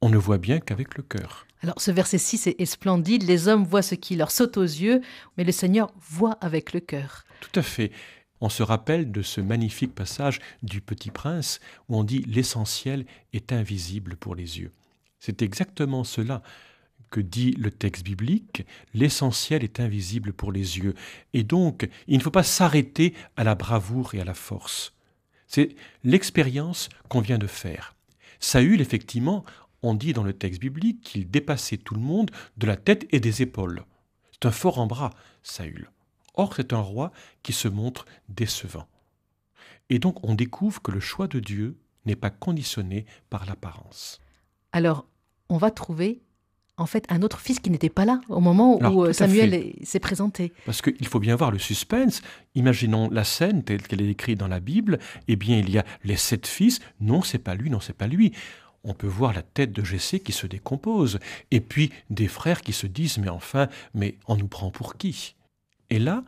on 0.00 0.08
ne 0.08 0.18
voit 0.18 0.38
bien 0.38 0.60
qu'avec 0.60 0.96
le 0.96 1.02
cœur. 1.02 1.46
Alors 1.62 1.80
ce 1.80 1.92
verset 1.92 2.18
6 2.18 2.48
est, 2.48 2.64
splendide, 2.64 3.22
les 3.22 3.46
hommes 3.46 3.64
voient 3.64 3.82
ce 3.82 3.94
qui 3.94 4.16
leur 4.16 4.32
saute 4.32 4.56
aux 4.56 4.62
yeux, 4.62 5.00
mais 5.38 5.44
le 5.44 5.52
Seigneur 5.52 5.92
voit 6.00 6.36
avec 6.40 6.72
le 6.72 6.80
cœur. 6.80 7.24
Tout 7.40 7.58
à 7.58 7.62
fait. 7.62 7.92
On 8.40 8.48
se 8.48 8.64
rappelle 8.64 9.12
de 9.12 9.22
ce 9.22 9.40
magnifique 9.40 9.94
passage 9.94 10.40
du 10.64 10.80
Petit 10.80 11.12
Prince 11.12 11.60
où 11.88 11.96
on 11.96 12.02
dit 12.02 12.22
l'essentiel 12.26 13.06
est 13.32 13.52
invisible 13.52 14.16
pour 14.16 14.34
les 14.34 14.58
yeux. 14.58 14.72
C'est 15.20 15.42
exactement 15.42 16.02
cela 16.02 16.42
que 17.12 17.20
dit 17.20 17.52
le 17.52 17.70
texte 17.70 18.02
biblique, 18.02 18.66
l'essentiel 18.94 19.62
est 19.62 19.78
invisible 19.78 20.32
pour 20.32 20.50
les 20.50 20.78
yeux. 20.78 20.94
Et 21.34 21.44
donc, 21.44 21.88
il 22.08 22.16
ne 22.16 22.22
faut 22.22 22.32
pas 22.32 22.42
s'arrêter 22.42 23.14
à 23.36 23.44
la 23.44 23.54
bravoure 23.54 24.14
et 24.14 24.20
à 24.20 24.24
la 24.24 24.34
force. 24.34 24.94
C'est 25.46 25.76
l'expérience 26.02 26.88
qu'on 27.08 27.20
vient 27.20 27.38
de 27.38 27.46
faire. 27.46 27.94
Saül, 28.40 28.80
effectivement, 28.80 29.44
on 29.82 29.94
dit 29.94 30.14
dans 30.14 30.24
le 30.24 30.32
texte 30.32 30.60
biblique 30.60 31.02
qu'il 31.02 31.30
dépassait 31.30 31.76
tout 31.76 31.94
le 31.94 32.00
monde 32.00 32.30
de 32.56 32.66
la 32.66 32.76
tête 32.76 33.06
et 33.10 33.20
des 33.20 33.42
épaules. 33.42 33.84
C'est 34.32 34.46
un 34.46 34.50
fort 34.50 34.78
en 34.78 34.86
bras, 34.86 35.10
Saül. 35.42 35.90
Or, 36.34 36.54
c'est 36.56 36.72
un 36.72 36.80
roi 36.80 37.12
qui 37.42 37.52
se 37.52 37.68
montre 37.68 38.06
décevant. 38.30 38.88
Et 39.90 39.98
donc, 39.98 40.26
on 40.26 40.34
découvre 40.34 40.80
que 40.80 40.90
le 40.90 41.00
choix 41.00 41.28
de 41.28 41.40
Dieu 41.40 41.76
n'est 42.06 42.16
pas 42.16 42.30
conditionné 42.30 43.04
par 43.28 43.44
l'apparence. 43.44 44.18
Alors, 44.72 45.06
on 45.50 45.58
va 45.58 45.70
trouver 45.70 46.22
en 46.82 46.86
fait 46.86 47.06
un 47.08 47.22
autre 47.22 47.40
fils 47.40 47.60
qui 47.60 47.70
n'était 47.70 47.88
pas 47.88 48.04
là 48.04 48.20
au 48.28 48.40
moment 48.40 48.78
où 48.78 49.04
euh, 49.04 49.12
Samuel 49.12 49.72
s'est 49.82 50.00
présenté. 50.00 50.52
Parce 50.66 50.82
qu'il 50.82 51.06
faut 51.06 51.20
bien 51.20 51.36
voir 51.36 51.50
le 51.50 51.58
suspense. 51.58 52.22
Imaginons 52.54 53.08
la 53.10 53.24
scène 53.24 53.62
telle 53.62 53.82
qu'elle 53.82 54.02
est 54.02 54.10
écrite 54.10 54.38
dans 54.38 54.48
la 54.48 54.60
Bible. 54.60 54.98
Eh 55.28 55.36
bien, 55.36 55.58
il 55.58 55.70
y 55.70 55.78
a 55.78 55.84
les 56.04 56.16
sept 56.16 56.46
fils. 56.46 56.80
Non, 57.00 57.22
c'est 57.22 57.38
pas 57.38 57.54
lui, 57.54 57.70
non, 57.70 57.80
c'est 57.80 57.96
pas 57.96 58.06
lui. 58.06 58.32
On 58.84 58.94
peut 58.94 59.06
voir 59.06 59.32
la 59.32 59.42
tête 59.42 59.72
de 59.72 59.84
Jessé 59.84 60.18
qui 60.18 60.32
se 60.32 60.46
décompose, 60.48 61.20
et 61.52 61.60
puis 61.60 61.92
des 62.10 62.26
frères 62.26 62.62
qui 62.62 62.72
se 62.72 62.88
disent 62.88 63.18
mais 63.18 63.28
enfin, 63.28 63.68
mais 63.94 64.16
on 64.26 64.36
nous 64.36 64.48
prend 64.48 64.72
pour 64.72 64.96
qui? 64.96 65.36
Et 65.88 66.00
là, 66.00 66.24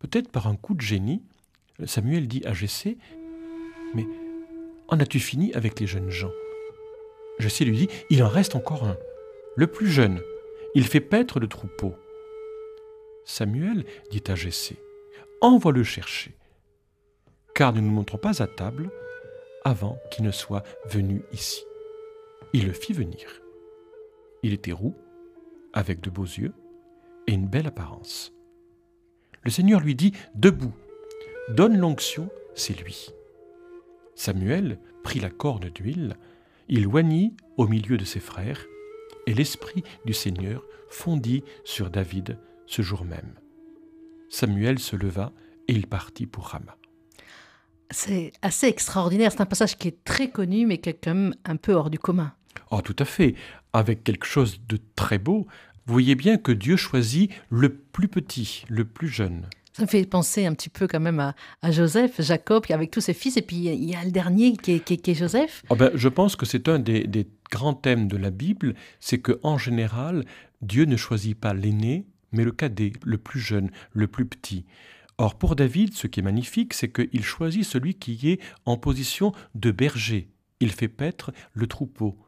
peut-être 0.00 0.30
par 0.30 0.48
un 0.48 0.56
coup 0.56 0.74
de 0.74 0.80
génie, 0.80 1.22
Samuel 1.84 2.26
dit 2.26 2.42
à 2.44 2.52
Jessé 2.52 2.98
mais 3.94 4.04
en 4.88 4.98
as-tu 4.98 5.20
fini 5.20 5.52
avec 5.54 5.78
les 5.78 5.86
jeunes 5.86 6.10
gens? 6.10 6.32
Jessé 7.38 7.64
lui 7.64 7.76
dit 7.76 7.88
il 8.10 8.22
en 8.24 8.28
reste 8.28 8.56
encore 8.56 8.84
un 8.84 8.96
le 9.56 9.66
plus 9.66 9.88
jeune, 9.88 10.20
il 10.74 10.86
fait 10.86 11.00
paître 11.00 11.40
le 11.40 11.48
troupeau. 11.48 11.94
Samuel 13.24 13.84
dit 14.10 14.22
à 14.28 14.34
Jessé 14.34 14.76
Envoie 15.40 15.72
le 15.72 15.82
chercher, 15.82 16.36
car 17.54 17.72
nous 17.72 17.80
ne 17.80 17.90
montrons 17.90 18.18
pas 18.18 18.42
à 18.42 18.46
table 18.46 18.90
avant 19.64 19.98
qu'il 20.10 20.24
ne 20.24 20.30
soit 20.30 20.62
venu 20.86 21.22
ici. 21.32 21.64
Il 22.52 22.66
le 22.66 22.72
fit 22.72 22.92
venir. 22.92 23.42
Il 24.42 24.52
était 24.52 24.72
roux, 24.72 24.96
avec 25.72 26.00
de 26.00 26.10
beaux 26.10 26.24
yeux 26.24 26.52
et 27.26 27.32
une 27.32 27.46
belle 27.46 27.66
apparence. 27.66 28.32
Le 29.42 29.50
Seigneur 29.50 29.80
lui 29.80 29.94
dit 29.94 30.12
Debout, 30.34 30.74
donne 31.48 31.78
l'onction, 31.78 32.28
c'est 32.54 32.78
lui. 32.80 33.10
Samuel 34.14 34.78
prit 35.02 35.20
la 35.20 35.30
corne 35.30 35.70
d'huile, 35.70 36.16
il 36.68 36.86
oignit 36.86 37.34
au 37.56 37.66
milieu 37.66 37.96
de 37.96 38.04
ses 38.04 38.20
frères, 38.20 38.66
et 39.30 39.34
l'Esprit 39.34 39.84
du 40.04 40.12
Seigneur 40.12 40.64
fondit 40.88 41.44
sur 41.64 41.88
David 41.88 42.36
ce 42.66 42.82
jour 42.82 43.04
même. 43.04 43.34
Samuel 44.28 44.80
se 44.80 44.96
leva 44.96 45.32
et 45.68 45.72
il 45.72 45.86
partit 45.86 46.26
pour 46.26 46.46
Rama. 46.46 46.76
C'est 47.90 48.32
assez 48.42 48.66
extraordinaire, 48.66 49.30
c'est 49.30 49.40
un 49.40 49.46
passage 49.46 49.78
qui 49.78 49.86
est 49.86 50.02
très 50.02 50.30
connu 50.30 50.66
mais 50.66 50.78
qui 50.78 50.90
est 50.90 50.94
quand 50.94 51.14
même 51.14 51.34
un 51.44 51.54
peu 51.54 51.74
hors 51.74 51.90
du 51.90 51.98
commun. 52.00 52.32
Oh 52.72 52.80
tout 52.82 52.96
à 52.98 53.04
fait, 53.04 53.36
avec 53.72 54.02
quelque 54.02 54.26
chose 54.26 54.60
de 54.68 54.78
très 54.96 55.18
beau. 55.18 55.46
Vous 55.86 55.92
voyez 55.92 56.16
bien 56.16 56.36
que 56.36 56.50
Dieu 56.50 56.76
choisit 56.76 57.30
le 57.50 57.72
plus 57.72 58.08
petit, 58.08 58.64
le 58.68 58.84
plus 58.84 59.08
jeune. 59.08 59.46
Ça 59.72 59.82
me 59.82 59.86
fait 59.86 60.04
penser 60.06 60.44
un 60.44 60.54
petit 60.54 60.68
peu 60.68 60.88
quand 60.88 60.98
même 60.98 61.20
à, 61.20 61.70
Joseph, 61.70 62.20
Jacob, 62.20 62.64
avec 62.70 62.90
tous 62.90 63.00
ses 63.00 63.14
fils, 63.14 63.36
et 63.36 63.42
puis 63.42 63.56
il 63.56 63.84
y 63.84 63.94
a 63.94 64.04
le 64.04 64.10
dernier 64.10 64.56
qui 64.56 64.72
est, 64.72 65.14
Joseph. 65.14 65.62
Oh 65.68 65.76
ben, 65.76 65.92
je 65.94 66.08
pense 66.08 66.34
que 66.34 66.44
c'est 66.44 66.68
un 66.68 66.80
des, 66.80 67.28
grands 67.50 67.74
thèmes 67.74 68.08
de 68.08 68.16
la 68.16 68.30
Bible, 68.30 68.74
c'est 69.00 69.18
que 69.18 69.40
en 69.42 69.58
général, 69.58 70.24
Dieu 70.62 70.84
ne 70.84 70.96
choisit 70.96 71.38
pas 71.38 71.54
l'aîné, 71.54 72.06
mais 72.32 72.44
le 72.44 72.52
cadet, 72.52 72.92
le 73.04 73.18
plus 73.18 73.40
jeune, 73.40 73.70
le 73.92 74.06
plus 74.06 74.26
petit. 74.26 74.66
Or, 75.18 75.36
pour 75.36 75.56
David, 75.56 75.94
ce 75.94 76.06
qui 76.06 76.20
est 76.20 76.22
magnifique, 76.22 76.72
c'est 76.72 76.90
qu'il 76.90 77.24
choisit 77.24 77.64
celui 77.64 77.94
qui 77.94 78.30
est 78.30 78.40
en 78.64 78.76
position 78.76 79.32
de 79.54 79.70
berger. 79.70 80.30
Il 80.60 80.72
fait 80.72 80.88
paître 80.88 81.32
le 81.52 81.66
troupeau. 81.66 82.18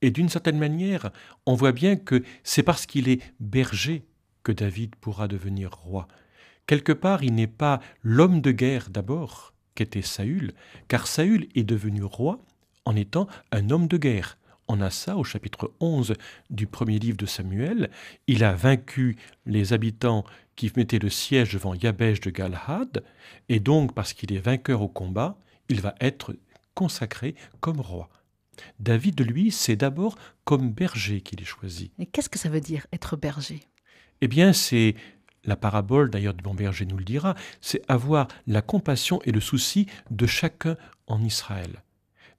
Et 0.00 0.10
d'une 0.10 0.28
certaine 0.28 0.58
manière, 0.58 1.10
on 1.44 1.54
voit 1.54 1.72
bien 1.72 1.96
que 1.96 2.22
c'est 2.44 2.62
parce 2.62 2.86
qu'il 2.86 3.08
est 3.08 3.20
berger 3.40 4.06
que 4.44 4.52
David 4.52 4.96
pourra 4.96 5.28
devenir 5.28 5.72
roi. 5.72 6.08
Quelque 6.66 6.92
part, 6.92 7.24
il 7.24 7.34
n'est 7.34 7.46
pas 7.46 7.80
l'homme 8.02 8.40
de 8.40 8.52
guerre 8.52 8.90
d'abord, 8.90 9.54
qu'était 9.74 10.02
Saül, 10.02 10.52
car 10.86 11.06
Saül 11.06 11.48
est 11.54 11.64
devenu 11.64 12.04
roi 12.04 12.40
en 12.84 12.96
étant 12.96 13.26
un 13.52 13.70
homme 13.70 13.88
de 13.88 13.96
guerre. 13.96 14.38
On 14.68 14.82
a 14.82 14.90
ça 14.90 15.16
au 15.16 15.24
chapitre 15.24 15.72
11 15.80 16.12
du 16.50 16.66
premier 16.66 16.98
livre 16.98 17.16
de 17.16 17.24
Samuel. 17.24 17.90
Il 18.26 18.44
a 18.44 18.52
vaincu 18.52 19.16
les 19.46 19.72
habitants 19.72 20.24
qui 20.56 20.70
mettaient 20.76 20.98
le 20.98 21.08
siège 21.08 21.54
devant 21.54 21.74
Yabesh 21.74 22.20
de 22.20 22.30
Galhad, 22.30 23.02
et 23.48 23.60
donc 23.60 23.94
parce 23.94 24.12
qu'il 24.12 24.32
est 24.32 24.40
vainqueur 24.40 24.82
au 24.82 24.88
combat, 24.88 25.38
il 25.70 25.80
va 25.80 25.94
être 26.00 26.36
consacré 26.74 27.34
comme 27.60 27.80
roi. 27.80 28.10
David, 28.78 29.20
lui, 29.26 29.50
c'est 29.50 29.76
d'abord 29.76 30.18
comme 30.44 30.70
berger 30.70 31.22
qu'il 31.22 31.40
est 31.40 31.46
choisi. 31.46 31.92
Et 31.98 32.06
qu'est-ce 32.06 32.28
que 32.28 32.38
ça 32.38 32.48
veut 32.48 32.60
dire 32.60 32.86
être 32.92 33.16
berger? 33.16 33.60
Eh 34.20 34.28
bien, 34.28 34.52
c'est 34.52 34.96
la 35.44 35.56
parabole 35.56 36.10
d'ailleurs 36.10 36.34
du 36.34 36.42
bon 36.42 36.54
berger 36.54 36.84
nous 36.84 36.98
le 36.98 37.04
dira, 37.04 37.34
c'est 37.60 37.82
avoir 37.88 38.28
la 38.46 38.60
compassion 38.60 39.20
et 39.24 39.32
le 39.32 39.40
souci 39.40 39.86
de 40.10 40.26
chacun 40.26 40.76
en 41.06 41.22
Israël, 41.22 41.82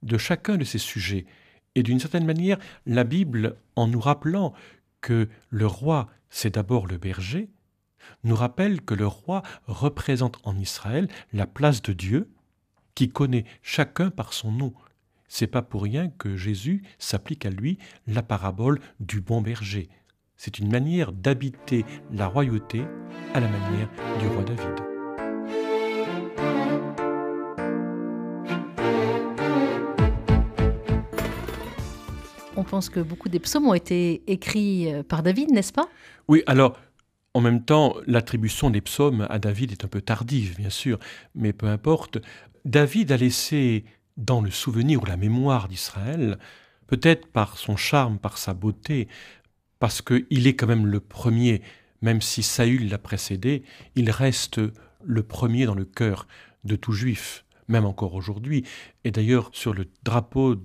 de 0.02 0.16
chacun 0.18 0.56
de 0.56 0.64
ses 0.64 0.78
sujets. 0.78 1.26
Et 1.74 1.82
d'une 1.82 2.00
certaine 2.00 2.26
manière, 2.26 2.58
la 2.86 3.04
Bible, 3.04 3.56
en 3.76 3.86
nous 3.86 4.00
rappelant 4.00 4.52
que 5.00 5.28
le 5.50 5.66
roi, 5.66 6.08
c'est 6.28 6.54
d'abord 6.54 6.86
le 6.86 6.98
berger, 6.98 7.48
nous 8.24 8.34
rappelle 8.34 8.80
que 8.80 8.94
le 8.94 9.06
roi 9.06 9.42
représente 9.66 10.38
en 10.44 10.58
Israël 10.58 11.08
la 11.32 11.46
place 11.46 11.82
de 11.82 11.92
Dieu, 11.92 12.28
qui 12.94 13.08
connaît 13.08 13.44
chacun 13.62 14.10
par 14.10 14.32
son 14.32 14.52
nom. 14.52 14.74
C'est 15.28 15.46
pas 15.46 15.62
pour 15.62 15.84
rien 15.84 16.08
que 16.08 16.36
Jésus 16.36 16.82
s'applique 16.98 17.46
à 17.46 17.50
lui 17.50 17.78
la 18.06 18.22
parabole 18.22 18.80
du 18.98 19.20
bon 19.20 19.40
berger. 19.40 19.88
C'est 20.36 20.58
une 20.58 20.70
manière 20.70 21.12
d'habiter 21.12 21.84
la 22.12 22.26
royauté 22.26 22.82
à 23.34 23.40
la 23.40 23.48
manière 23.48 23.88
du 24.18 24.26
roi 24.26 24.42
David. 24.42 24.89
Pense 32.70 32.88
que 32.88 33.00
beaucoup 33.00 33.28
des 33.28 33.40
psaumes 33.40 33.66
ont 33.66 33.74
été 33.74 34.22
écrits 34.28 34.92
euh, 34.92 35.02
par 35.02 35.22
David, 35.24 35.50
n'est-ce 35.50 35.72
pas? 35.72 35.88
Oui, 36.28 36.42
alors 36.46 36.78
en 37.34 37.40
même 37.40 37.64
temps, 37.64 37.96
l'attribution 38.06 38.70
des 38.70 38.80
psaumes 38.80 39.26
à 39.28 39.38
David 39.38 39.72
est 39.72 39.84
un 39.84 39.88
peu 39.88 40.00
tardive, 40.00 40.56
bien 40.56 40.70
sûr, 40.70 40.98
mais 41.34 41.52
peu 41.52 41.66
importe. 41.66 42.18
David 42.64 43.12
a 43.12 43.16
laissé 43.16 43.84
dans 44.16 44.40
le 44.40 44.50
souvenir 44.50 45.02
ou 45.02 45.06
la 45.06 45.16
mémoire 45.16 45.68
d'Israël, 45.68 46.38
peut-être 46.86 47.26
par 47.28 47.56
son 47.56 47.76
charme, 47.76 48.18
par 48.18 48.36
sa 48.38 48.52
beauté, 48.52 49.08
parce 49.78 50.02
qu'il 50.02 50.46
est 50.46 50.54
quand 50.54 50.66
même 50.66 50.86
le 50.86 51.00
premier, 51.00 51.62
même 52.02 52.20
si 52.20 52.42
Saül 52.42 52.88
l'a 52.88 52.98
précédé, 52.98 53.62
il 53.94 54.10
reste 54.10 54.60
le 55.04 55.22
premier 55.22 55.66
dans 55.66 55.76
le 55.76 55.84
cœur 55.84 56.26
de 56.64 56.74
tout 56.76 56.92
juif, 56.92 57.44
même 57.68 57.84
encore 57.84 58.14
aujourd'hui. 58.14 58.64
Et 59.04 59.12
d'ailleurs, 59.12 59.50
sur 59.52 59.72
le 59.72 59.86
drapeau 60.02 60.56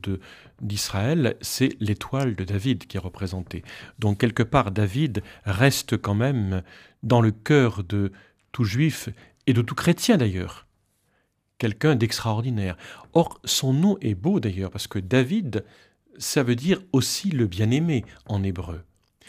d'Israël, 0.62 1.36
c'est 1.42 1.76
l'étoile 1.80 2.36
de 2.36 2.44
David 2.44 2.88
qui 2.88 2.98
est 2.98 3.00
représentée. 3.00 3.64
Donc 4.00 4.20
quelque 4.20 4.44
part, 4.44 4.72
David 4.72 5.22
reste 5.44 5.98
quand 5.98 6.16
même 6.16 6.64
dans 7.04 7.22
le 7.22 7.32
cœur 7.32 7.84
de 7.84 8.12
tout 8.52 8.64
juif 8.64 9.10
et 9.48 9.54
de 9.54 9.62
tout 9.62 9.76
chrétien 9.76 10.18
d'ailleurs. 10.18 10.68
Quelqu'un 11.58 11.96
d'extraordinaire. 11.96 12.78
Or, 13.14 13.40
son 13.46 13.74
nom 13.74 13.98
est 14.02 14.16
beau 14.16 14.40
d'ailleurs, 14.40 14.72
parce 14.72 14.88
que 14.88 15.00
David, 15.00 15.64
ça 16.18 16.44
veut 16.44 16.56
dire 16.56 16.82
aussi 16.92 17.30
le 17.30 17.48
bien-aimé 17.48 18.04
en 18.26 18.44
hébreu. 18.44 18.84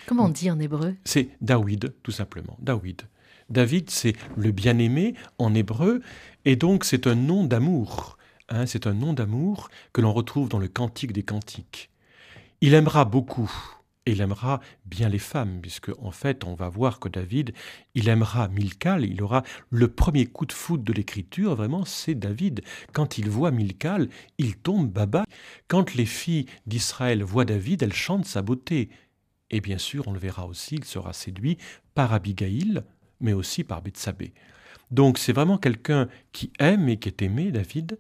Comment 0.07 0.25
on 0.25 0.29
dit 0.29 0.51
en 0.51 0.59
hébreu? 0.59 0.97
C'est 1.05 1.31
David, 1.41 1.95
tout 2.03 2.11
simplement. 2.11 2.57
David. 2.61 3.03
David, 3.49 3.91
c'est 3.91 4.15
le 4.37 4.51
bien-aimé 4.51 5.15
en 5.39 5.55
hébreu, 5.55 6.03
et 6.45 6.57
donc 6.57 6.85
c'est 6.85 7.07
un 7.07 7.15
nom 7.15 7.45
d'amour. 7.45 8.19
Hein, 8.49 8.67
c'est 8.67 8.87
un 8.87 8.95
nom 8.95 9.13
d'amour 9.13 9.69
que 9.93 10.01
l'on 10.01 10.13
retrouve 10.13 10.49
dans 10.49 10.61
le 10.61 10.69
Cantique 10.69 11.13
des 11.13 11.25
Cantiques. 11.25 11.91
Il 12.61 12.75
aimera 12.75 13.05
beaucoup 13.05 13.51
Et 14.07 14.13
il 14.13 14.21
aimera 14.21 14.61
bien 14.85 15.09
les 15.09 15.19
femmes, 15.19 15.61
puisque 15.61 15.91
en 15.99 16.13
fait, 16.13 16.45
on 16.45 16.55
va 16.55 16.69
voir 16.69 17.01
que 17.01 17.09
David, 17.09 17.53
il 17.97 18.09
aimera 18.09 18.47
Milcal, 18.47 19.05
il 19.05 19.21
aura 19.21 19.43
le 19.71 19.89
premier 19.89 20.27
coup 20.27 20.47
de 20.47 20.53
foudre 20.53 20.85
de 20.85 20.93
l'écriture, 20.93 21.57
vraiment, 21.57 21.85
c'est 21.85 22.15
David. 22.15 22.63
Quand 22.93 23.19
il 23.19 23.29
voit 23.29 23.51
Milcal, 23.51 24.09
il 24.39 24.57
tombe 24.57 24.89
baba. 24.89 25.25
Quand 25.67 25.95
les 25.95 26.07
filles 26.07 26.47
d'Israël 26.67 27.25
voient 27.25 27.45
David, 27.45 27.83
elles 27.83 27.93
chantent 27.93 28.27
sa 28.27 28.43
beauté. 28.43 28.91
Et 29.51 29.61
bien 29.61 29.79
sûr, 29.79 30.07
on 30.07 30.13
le 30.13 30.21
verra 30.21 30.47
aussi, 30.47 30.77
il 30.77 30.85
sera 30.85 31.13
séduit 31.13 31.59
par 31.95 32.13
Abigail, 32.13 32.83
mais 33.21 33.33
aussi 33.33 33.65
par 33.65 33.83
Bethsabée. 33.83 34.35
Donc 34.93 35.19
c'est 35.19 35.33
vraiment 35.33 35.59
quelqu'un 35.59 36.09
qui 36.31 36.53
aime 36.61 36.89
et 36.89 36.99
qui 36.99 37.09
est 37.09 37.23
aimé, 37.23 37.51
David, 37.51 37.99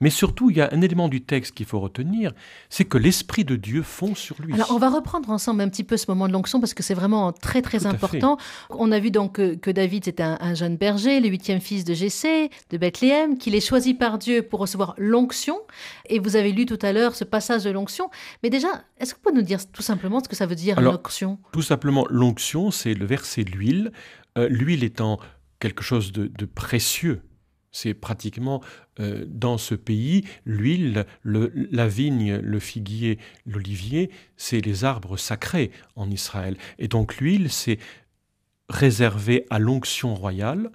mais 0.00 0.10
surtout, 0.10 0.50
il 0.50 0.56
y 0.56 0.60
a 0.60 0.68
un 0.72 0.80
élément 0.80 1.08
du 1.08 1.22
texte 1.22 1.54
qu'il 1.54 1.66
faut 1.66 1.80
retenir, 1.80 2.32
c'est 2.68 2.84
que 2.84 2.98
l'Esprit 2.98 3.44
de 3.44 3.56
Dieu 3.56 3.82
fond 3.82 4.14
sur 4.14 4.40
lui. 4.40 4.54
Alors, 4.54 4.70
on 4.72 4.78
va 4.78 4.90
reprendre 4.90 5.30
ensemble 5.30 5.62
un 5.62 5.68
petit 5.68 5.84
peu 5.84 5.96
ce 5.96 6.06
moment 6.08 6.28
de 6.28 6.32
l'onction 6.32 6.60
parce 6.60 6.74
que 6.74 6.82
c'est 6.82 6.94
vraiment 6.94 7.32
très, 7.32 7.62
très 7.62 7.86
important. 7.86 8.36
On 8.70 8.92
a 8.92 8.98
vu 8.98 9.10
donc 9.10 9.34
que, 9.34 9.70
David 9.70 10.08
était 10.08 10.22
un, 10.22 10.54
jeune 10.54 10.76
berger, 10.76 11.20
le 11.20 11.28
huitième 11.28 11.60
fils 11.60 11.84
de 11.84 11.94
Jessé, 11.94 12.50
de 12.70 12.78
Bethléem, 12.78 13.38
qu'il 13.38 13.54
est 13.54 13.66
choisi 13.66 13.94
par 13.94 14.18
Dieu 14.18 14.42
pour 14.42 14.60
recevoir 14.60 14.94
l'onction. 14.96 15.58
Et 16.08 16.18
vous 16.18 16.36
avez 16.36 16.52
lu 16.52 16.66
tout 16.66 16.78
à 16.82 16.92
l'heure 16.92 17.14
ce 17.14 17.24
passage 17.24 17.64
de 17.64 17.70
l'onction. 17.70 18.10
Mais 18.42 18.50
déjà, 18.50 18.68
est-ce 18.98 19.12
que 19.12 19.18
vous 19.18 19.22
pouvez 19.22 19.34
nous 19.34 19.46
dire 19.46 19.60
tout 19.70 19.82
simplement 19.82 20.22
ce 20.22 20.28
que 20.28 20.36
ça 20.36 20.46
veut 20.46 20.54
dire 20.54 20.80
l'onction? 20.80 21.38
Tout 21.52 21.62
simplement, 21.62 22.06
l'onction, 22.08 22.70
c'est 22.70 22.94
le 22.94 23.06
verset 23.06 23.44
de 23.44 23.50
l'huile. 23.50 23.92
Euh, 24.38 24.48
l'huile 24.48 24.84
étant 24.84 25.18
quelque 25.58 25.82
chose 25.82 26.12
de 26.12 26.44
précieux 26.44 27.22
c'est 27.76 27.92
pratiquement 27.92 28.62
euh, 29.00 29.26
dans 29.28 29.58
ce 29.58 29.74
pays, 29.74 30.24
l'huile, 30.46 31.04
la 31.24 31.88
vigne, 31.88 32.36
le 32.36 32.58
figuier, 32.58 33.18
l'olivier, 33.44 34.10
c'est 34.38 34.62
les 34.62 34.84
arbres 34.84 35.18
sacrés 35.18 35.70
en 35.94 36.10
Israël. 36.10 36.56
Et 36.78 36.88
donc 36.88 37.18
l'huile, 37.18 37.50
c'est 37.50 37.78
réservé 38.70 39.44
à 39.50 39.58
l'onction 39.58 40.14
royale. 40.14 40.70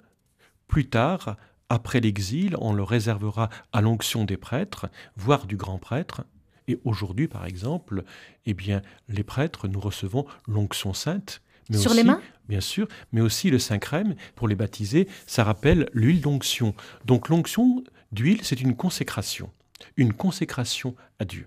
Plus 0.68 0.88
tard, 0.88 1.36
après 1.68 1.98
l'exil, 1.98 2.54
on 2.60 2.72
le 2.72 2.84
réservera 2.84 3.50
à 3.72 3.80
l'onction 3.80 4.24
des 4.24 4.36
prêtres, 4.36 4.86
voire 5.16 5.46
du 5.46 5.56
grand 5.56 5.78
prêtre. 5.78 6.22
Et 6.68 6.78
aujourd'hui, 6.84 7.26
par 7.26 7.46
exemple, 7.46 8.04
eh 8.46 8.54
bien, 8.54 8.80
les 9.08 9.24
prêtres, 9.24 9.66
nous 9.66 9.80
recevons 9.80 10.24
l'onction 10.46 10.94
sainte, 10.94 11.41
sur 11.70 11.94
les 11.94 12.04
mains 12.04 12.20
Bien 12.48 12.60
sûr, 12.60 12.88
mais 13.12 13.20
aussi 13.20 13.50
le 13.50 13.58
Saint-Crème, 13.58 14.14
pour 14.34 14.48
les 14.48 14.54
baptiser, 14.54 15.08
ça 15.26 15.44
rappelle 15.44 15.88
l'huile 15.94 16.20
d'onction. 16.20 16.74
Donc 17.04 17.28
l'onction 17.28 17.84
d'huile, 18.10 18.40
c'est 18.42 18.60
une 18.60 18.76
consécration, 18.76 19.50
une 19.96 20.12
consécration 20.12 20.94
à 21.18 21.24
Dieu. 21.24 21.46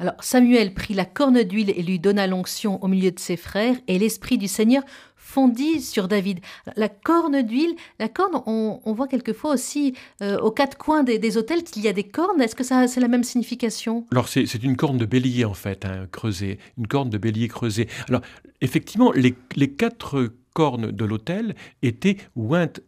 Alors 0.00 0.14
Samuel 0.20 0.74
prit 0.74 0.94
la 0.94 1.04
corne 1.04 1.42
d'huile 1.42 1.70
et 1.70 1.82
lui 1.82 1.98
donna 2.00 2.26
l'onction 2.26 2.82
au 2.82 2.88
milieu 2.88 3.12
de 3.12 3.18
ses 3.18 3.36
frères, 3.36 3.76
et 3.86 3.98
l'Esprit 3.98 4.38
du 4.38 4.48
Seigneur 4.48 4.82
fondit 5.16 5.80
sur 5.80 6.08
David. 6.08 6.40
La 6.76 6.88
corne 6.88 7.42
d'huile, 7.42 7.74
la 7.98 8.08
corne, 8.08 8.42
on, 8.46 8.92
voit 8.92 9.08
quelquefois 9.08 9.54
aussi 9.54 9.94
euh, 10.20 10.38
aux 10.38 10.50
quatre 10.50 10.76
coins 10.76 11.02
des, 11.02 11.36
hôtels 11.36 11.62
qu'il 11.62 11.82
y 11.82 11.88
a 11.88 11.92
des 11.92 12.04
cornes. 12.04 12.40
Est-ce 12.40 12.54
que 12.54 12.64
ça 12.64 12.86
c'est 12.88 13.00
la 13.00 13.08
même 13.08 13.24
signification? 13.24 14.06
Alors 14.12 14.28
c'est 14.28 14.62
une 14.62 14.76
corne 14.76 14.98
de 14.98 15.06
bélier 15.06 15.44
en 15.44 15.54
fait, 15.54 15.84
hein, 15.84 16.06
creusée, 16.10 16.58
une 16.76 16.86
corne 16.86 17.10
de 17.10 17.18
bélier 17.18 17.48
creusée. 17.48 17.88
Alors 18.08 18.20
effectivement, 18.60 19.12
les, 19.12 19.34
les 19.56 19.70
quatre 19.70 20.32
cornes 20.54 20.90
de 20.90 21.04
l'autel 21.04 21.54
étaient 21.82 22.16
ointes 22.36 22.80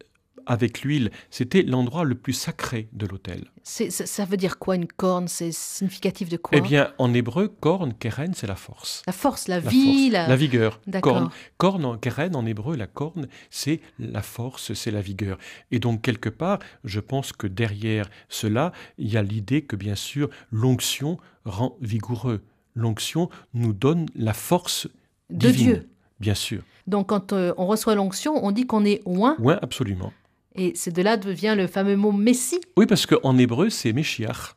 avec 0.47 0.81
l'huile. 0.81 1.11
C'était 1.29 1.61
l'endroit 1.61 2.03
le 2.03 2.15
plus 2.15 2.33
sacré 2.33 2.87
de 2.93 3.05
l'autel. 3.05 3.45
Ça 3.63 4.25
veut 4.25 4.37
dire 4.37 4.57
quoi 4.57 4.75
une 4.75 4.87
corne? 4.87 5.27
C'est 5.27 5.51
significatif 5.51 6.29
de 6.29 6.37
quoi? 6.37 6.57
Eh 6.57 6.61
bien, 6.61 6.93
en 6.97 7.13
hébreu, 7.13 7.49
corne, 7.49 7.93
keren, 7.93 8.33
c'est 8.33 8.47
la 8.47 8.55
force. 8.55 9.03
La 9.05 9.13
force, 9.13 9.47
la, 9.47 9.59
vie, 9.59 10.09
la... 10.09 10.35
vigueur. 10.35 10.79
Corne, 11.01 11.29
corne 11.57 11.85
en 11.85 11.97
keren, 11.97 12.35
en 12.35 12.45
hébreu, 12.45 12.75
la 12.75 12.87
corne, 12.87 13.27
c'est 13.49 13.81
la 13.99 14.21
force, 14.21 14.73
c'est 14.73 14.91
la 14.91 15.01
vigueur. 15.01 15.37
Et 15.71 15.79
donc, 15.79 16.01
quelque 16.01 16.29
part, 16.29 16.59
je 16.83 16.99
pense 16.99 17.33
que 17.33 17.45
derrière 17.45 18.09
cela, 18.29 18.71
il 18.97 19.11
y 19.11 19.17
a 19.17 19.21
l'idée 19.21 19.63
que, 19.63 19.75
bien 19.75 19.95
sûr, 19.95 20.29
l'onction 20.51 21.17
rend 21.43 21.75
vigoureux. 21.81 22.41
L'onction 22.73 23.29
nous 23.53 23.73
donne 23.73 24.05
la 24.15 24.33
force 24.33 24.87
de 25.29 25.49
Dieu. 25.49 25.89
Bien 26.19 26.35
sûr. 26.35 26.61
Donc, 26.87 27.07
quand 27.09 27.33
euh, 27.33 27.53
on 27.57 27.67
reçoit 27.67 27.95
l'onction, 27.95 28.45
on 28.45 28.51
dit 28.51 28.65
qu'on 28.65 28.85
est 28.85 29.01
oint. 29.05 29.35
Oint, 29.39 29.59
absolument. 29.61 30.13
Et 30.57 30.73
c'est 30.75 30.91
de 30.91 31.01
là 31.03 31.17
devient 31.17 31.53
le 31.55 31.67
fameux 31.67 31.95
mot 31.95 32.11
Messie. 32.11 32.59
Oui, 32.75 32.87
parce 32.87 33.05
qu'en 33.05 33.37
hébreu, 33.37 33.69
c'est 33.69 33.93
Meshiach. 33.93 34.55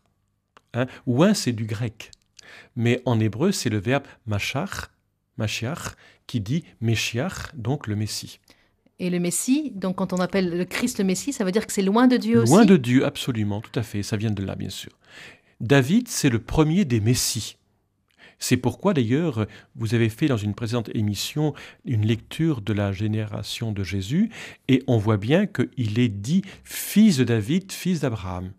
Hein? 0.72 0.86
Ouin, 1.06 1.34
c'est 1.34 1.52
du 1.52 1.66
grec. 1.66 2.10
Mais 2.74 3.02
en 3.04 3.20
hébreu, 3.20 3.52
c'est 3.52 3.68
le 3.68 3.78
verbe 3.78 4.04
machach, 4.26 4.88
Mashiach, 5.36 5.94
qui 6.26 6.40
dit 6.40 6.64
Meshiach, 6.80 7.54
donc 7.54 7.86
le 7.86 7.96
Messie. 7.96 8.40
Et 8.98 9.10
le 9.10 9.18
Messie, 9.18 9.72
donc 9.74 9.96
quand 9.96 10.12
on 10.12 10.18
appelle 10.18 10.56
le 10.56 10.64
Christ 10.64 10.98
le 10.98 11.04
Messie, 11.04 11.32
ça 11.32 11.44
veut 11.44 11.52
dire 11.52 11.66
que 11.66 11.72
c'est 11.72 11.82
loin 11.82 12.06
de 12.06 12.16
Dieu 12.16 12.42
aussi 12.42 12.52
Loin 12.52 12.64
de 12.64 12.76
Dieu, 12.76 13.04
absolument, 13.04 13.60
tout 13.60 13.78
à 13.78 13.82
fait. 13.82 14.02
Ça 14.02 14.16
vient 14.16 14.30
de 14.30 14.42
là, 14.42 14.56
bien 14.56 14.68
sûr. 14.68 14.92
David, 15.60 16.08
c'est 16.08 16.28
le 16.28 16.38
premier 16.38 16.84
des 16.84 17.00
Messies. 17.00 17.56
C'est 18.40 18.56
pourquoi 18.56 18.94
d'ailleurs 18.94 19.46
vous 19.76 19.94
avez 19.94 20.08
fait 20.08 20.26
dans 20.26 20.38
une 20.38 20.54
précédente 20.54 20.90
émission 20.94 21.54
une 21.84 22.06
lecture 22.06 22.62
de 22.62 22.72
la 22.72 22.90
génération 22.90 23.70
de 23.70 23.84
Jésus 23.84 24.30
et 24.66 24.82
on 24.86 24.96
voit 24.96 25.18
bien 25.18 25.46
qu'il 25.46 25.98
est 25.98 26.08
dit 26.08 26.42
fils 26.64 27.18
de 27.18 27.24
David, 27.24 27.70
fils 27.70 28.00
d'Abraham. 28.00 28.52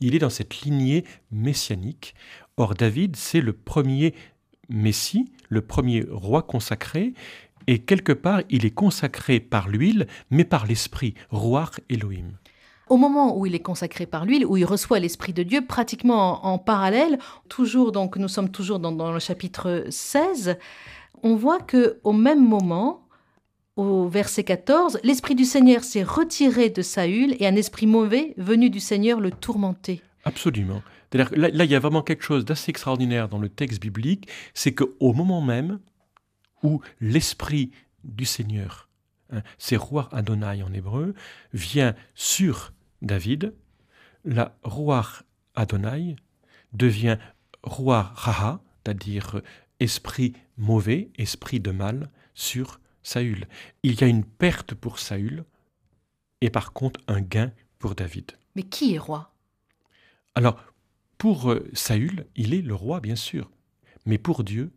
Il 0.00 0.16
est 0.16 0.18
dans 0.18 0.30
cette 0.30 0.62
lignée 0.62 1.04
messianique. 1.30 2.14
Or 2.56 2.74
David, 2.74 3.16
c'est 3.16 3.40
le 3.40 3.52
premier 3.52 4.14
Messie, 4.68 5.30
le 5.48 5.62
premier 5.62 6.04
roi 6.10 6.42
consacré, 6.42 7.14
et 7.66 7.78
quelque 7.78 8.12
part 8.12 8.42
il 8.50 8.66
est 8.66 8.74
consacré 8.74 9.38
par 9.38 9.68
l'huile, 9.68 10.06
mais 10.30 10.44
par 10.44 10.66
l'esprit, 10.66 11.14
roi 11.30 11.70
Elohim 11.88 12.39
au 12.90 12.96
moment 12.96 13.38
où 13.38 13.46
il 13.46 13.54
est 13.54 13.60
consacré 13.60 14.04
par 14.04 14.26
l'huile, 14.26 14.44
où 14.44 14.56
il 14.56 14.64
reçoit 14.64 14.98
l'Esprit 14.98 15.32
de 15.32 15.44
Dieu, 15.44 15.64
pratiquement 15.64 16.44
en, 16.44 16.58
parallèle, 16.58 17.18
toujours, 17.48 17.92
donc 17.92 18.16
nous 18.16 18.28
sommes 18.28 18.50
toujours 18.50 18.80
dans, 18.80 19.12
le 19.12 19.20
chapitre 19.20 19.86
16, 19.88 20.58
on 21.22 21.36
voit 21.36 21.60
que 21.60 22.00
au 22.02 22.12
même 22.12 22.44
moment, 22.44 23.06
au 23.76 24.08
verset 24.08 24.42
14, 24.42 24.98
l'Esprit 25.04 25.36
du 25.36 25.44
Seigneur 25.44 25.84
s'est 25.84 26.02
retiré 26.02 26.68
de 26.68 26.82
Saül 26.82 27.36
et 27.38 27.46
un 27.46 27.54
esprit 27.54 27.86
mauvais 27.86 28.34
venu 28.36 28.70
du 28.70 28.80
Seigneur 28.80 29.20
le 29.20 29.30
tourmentait. 29.30 30.02
Absolument. 30.24 30.82
Là, 31.12 31.26
là, 31.32 31.64
il 31.64 31.70
y 31.70 31.76
a 31.76 31.80
vraiment 31.80 32.02
quelque 32.02 32.24
chose 32.24 32.44
d'assez 32.44 32.70
extraordinaire 32.70 33.28
dans 33.28 33.38
le 33.38 33.48
texte 33.48 33.80
biblique, 33.80 34.28
c'est 34.52 34.74
qu'au 34.74 35.12
moment 35.12 35.40
même 35.40 35.78
où 36.64 36.80
l'Esprit 37.00 37.70
du 38.02 38.24
Seigneur, 38.24 38.88
hein, 39.32 39.42
c'est 39.58 39.76
roi 39.76 40.08
Adonai 40.10 40.62
en 40.64 40.72
hébreu, 40.72 41.14
vient 41.52 41.94
sur 42.14 42.72
David, 43.02 43.54
la 44.24 44.56
roi 44.62 45.06
Adonai 45.54 46.16
devient 46.72 47.18
roi 47.62 48.12
Raha, 48.14 48.62
c'est-à-dire 48.84 49.40
esprit 49.80 50.34
mauvais, 50.56 51.10
esprit 51.16 51.60
de 51.60 51.70
mal, 51.70 52.10
sur 52.34 52.80
Saül. 53.02 53.46
Il 53.82 54.00
y 54.00 54.04
a 54.04 54.06
une 54.06 54.24
perte 54.24 54.74
pour 54.74 54.98
Saül 54.98 55.44
et 56.40 56.50
par 56.50 56.72
contre 56.72 57.00
un 57.08 57.20
gain 57.20 57.52
pour 57.78 57.94
David. 57.94 58.32
Mais 58.56 58.62
qui 58.62 58.94
est 58.94 58.98
roi? 58.98 59.34
Alors, 60.34 60.62
pour 61.18 61.50
euh, 61.50 61.68
Saül, 61.72 62.26
il 62.36 62.54
est 62.54 62.62
le 62.62 62.74
roi, 62.74 63.00
bien 63.00 63.16
sûr. 63.16 63.50
Mais 64.06 64.18
pour 64.18 64.44
Dieu, 64.44 64.72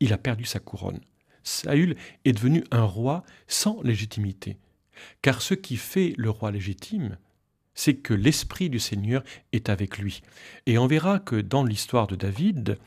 il 0.00 0.12
a 0.12 0.18
perdu 0.18 0.44
sa 0.44 0.60
couronne. 0.60 1.00
Saül 1.42 1.96
est 2.24 2.32
devenu 2.32 2.64
un 2.70 2.84
roi 2.84 3.22
sans 3.46 3.82
légitimité. 3.82 4.58
Car 5.20 5.42
ce 5.42 5.54
qui 5.54 5.76
fait 5.76 6.14
le 6.16 6.30
roi 6.30 6.50
légitime, 6.50 7.18
c'est 7.74 7.94
que 7.94 8.14
l'Esprit 8.14 8.70
du 8.70 8.78
Seigneur 8.78 9.22
est 9.52 9.68
avec 9.68 9.98
lui. 9.98 10.22
Et 10.66 10.78
on 10.78 10.86
verra 10.86 11.18
que 11.18 11.36
dans 11.36 11.64
l'histoire 11.64 12.06
de 12.06 12.16
David, 12.16 12.78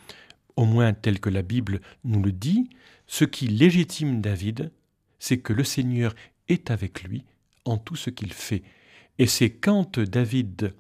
au 0.56 0.66
moins 0.66 0.94
tel 0.94 1.20
que 1.20 1.30
la 1.30 1.42
Bible 1.42 1.82
nous 2.04 2.22
le 2.22 2.32
dit, 2.32 2.70
ce 3.06 3.26
qui 3.26 3.48
légitime 3.48 4.22
David, 4.22 4.72
c'est 5.20 5.40
que 5.40 5.54
le 5.54 5.64
Seigneur 5.64 6.16
est 6.48 6.72
avec 6.72 7.04
lui 7.04 7.24
en 7.66 7.78
tout 7.78 7.96
ce 7.96 8.10
qu'il 8.10 8.34
fait. 8.34 8.64
Et 9.20 9.28
c'est 9.28 9.50
quand 9.50 10.00
David 10.00 10.74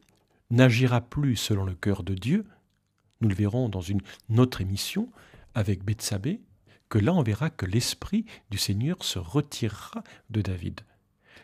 n'agira 0.49 1.01
plus 1.01 1.35
selon 1.35 1.65
le 1.65 1.73
cœur 1.73 2.03
de 2.03 2.13
Dieu, 2.13 2.45
nous 3.21 3.29
le 3.29 3.35
verrons 3.35 3.67
dans 3.69 3.81
une 3.81 4.01
autre 4.37 4.61
émission 4.61 5.09
avec 5.55 5.83
Bethsabée, 5.83 6.41
que 6.89 6.99
là 6.99 7.13
on 7.13 7.23
verra 7.23 7.49
que 7.49 7.65
l'Esprit 7.65 8.25
du 8.49 8.57
Seigneur 8.57 9.03
se 9.03 9.19
retirera 9.19 10.03
de 10.29 10.41
David. 10.41 10.81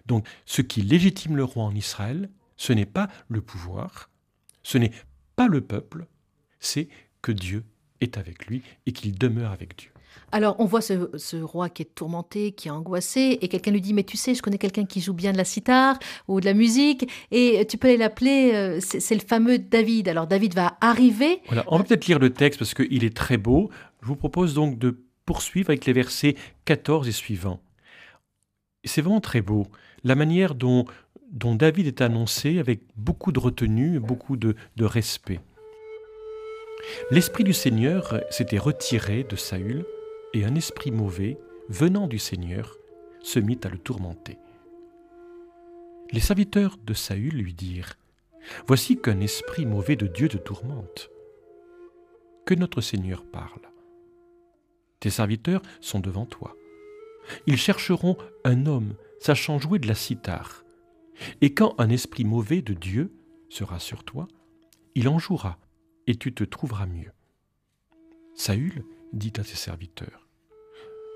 Donc 0.05 0.27
ce 0.45 0.61
qui 0.61 0.81
légitime 0.81 1.35
le 1.35 1.43
roi 1.43 1.63
en 1.63 1.75
Israël, 1.75 2.29
ce 2.57 2.73
n'est 2.73 2.85
pas 2.85 3.07
le 3.27 3.41
pouvoir, 3.41 4.09
ce 4.63 4.77
n'est 4.77 4.91
pas 5.35 5.47
le 5.47 5.61
peuple, 5.61 6.05
c'est 6.59 6.87
que 7.21 7.31
Dieu 7.31 7.63
est 8.01 8.17
avec 8.17 8.45
lui 8.47 8.61
et 8.85 8.91
qu'il 8.91 9.17
demeure 9.17 9.51
avec 9.51 9.77
Dieu. 9.77 9.89
Alors, 10.31 10.55
on 10.59 10.65
voit 10.65 10.81
ce, 10.81 11.41
roi 11.41 11.69
qui 11.69 11.83
est 11.83 11.93
tourmenté, 11.93 12.53
qui 12.53 12.67
est 12.67 12.71
angoissé, 12.71 13.37
et 13.41 13.47
quelqu'un 13.47 13.71
lui 13.71 13.81
dit 13.81 13.93
Mais 13.93 14.03
tu 14.03 14.17
sais, 14.17 14.33
je 14.33 14.41
connais 14.41 14.57
quelqu'un 14.57 14.85
qui 14.85 14.99
joue 14.99 15.13
bien 15.13 15.31
de 15.31 15.37
la 15.37 15.45
sitar 15.45 15.99
ou 16.27 16.39
de 16.39 16.45
la 16.45 16.53
musique, 16.53 17.07
et 17.31 17.65
tu 17.67 17.77
peux 17.77 17.87
aller 17.87 17.97
l'appeler, 17.97 18.51
euh, 18.53 18.79
c'est 18.81 19.13
le 19.13 19.21
fameux 19.21 19.59
David. 19.59 20.09
Alors, 20.09 20.25
David 20.25 20.55
va 20.55 20.77
arriver. 20.81 21.41
Voilà, 21.47 21.63
on 21.67 21.77
va 21.77 21.83
peut-être 21.83 22.07
lire 22.07 22.19
le 22.19 22.31
texte 22.31 22.59
parce 22.59 22.73
qu'il 22.73 23.03
est 23.03 23.15
très 23.15 23.37
beau. 23.37 23.69
Je 24.01 24.07
vous 24.07 24.15
propose 24.15 24.53
donc 24.53 24.79
de 24.79 25.03
poursuivre 25.25 25.69
avec 25.69 25.85
les 25.85 25.93
versets 25.93 26.35
14 26.65 27.07
et 27.07 27.11
suivants. 27.11 27.61
C'est 28.83 29.01
vraiment 29.01 29.21
très 29.21 29.41
beau, 29.41 29.67
la 30.03 30.15
manière 30.15 30.55
dont, 30.55 30.85
dont 31.33 31.55
David 31.55 31.87
est 31.87 32.01
annoncé 32.01 32.59
avec 32.59 32.81
beaucoup 32.95 33.31
de 33.31 33.39
retenue, 33.39 33.99
beaucoup 33.99 34.37
de, 34.37 34.55
respect. 34.79 35.41
L'esprit 37.11 37.43
du 37.43 37.53
Seigneur 37.53 38.21
s'était 38.29 38.59
retiré 38.59 39.23
de 39.23 39.35
Saül, 39.35 39.85
et 40.33 40.45
un 40.45 40.55
esprit 40.55 40.91
mauvais, 40.91 41.37
venant 41.69 42.07
du 42.07 42.19
Seigneur, 42.19 42.77
se 43.21 43.39
mit 43.39 43.59
à 43.63 43.69
le 43.69 43.77
tourmenter. 43.77 44.37
Les 46.11 46.19
serviteurs 46.19 46.77
de 46.85 46.93
Saül 46.93 47.35
lui 47.35 47.53
dirent 47.53 47.95
Voici 48.67 48.97
qu'un 48.99 49.21
esprit 49.21 49.65
mauvais 49.65 49.95
de 49.95 50.05
Dieu 50.05 50.27
te 50.27 50.37
tourmente. 50.37 51.09
Que 52.45 52.53
notre 52.53 52.81
Seigneur 52.81 53.23
parle. 53.23 53.61
Tes 54.99 55.09
serviteurs 55.09 55.61
sont 55.81 55.99
devant 55.99 56.25
toi. 56.25 56.55
Ils 57.47 57.57
chercheront 57.57 58.17
un 58.43 58.65
homme 58.65 58.95
sachant 59.19 59.59
jouer 59.59 59.79
de 59.79 59.87
la 59.87 59.95
cithare. 59.95 60.62
Et 61.41 61.53
quand 61.53 61.75
un 61.77 61.89
esprit 61.89 62.23
mauvais 62.23 62.61
de 62.61 62.73
Dieu 62.73 63.11
sera 63.49 63.79
sur 63.79 64.03
toi, 64.03 64.27
il 64.95 65.07
en 65.07 65.19
jouera 65.19 65.57
et 66.07 66.15
tu 66.15 66.33
te 66.33 66.43
trouveras 66.43 66.85
mieux. 66.85 67.11
Saül 68.35 68.83
dit 69.13 69.33
à 69.37 69.43
ses 69.43 69.55
serviteurs 69.55 70.27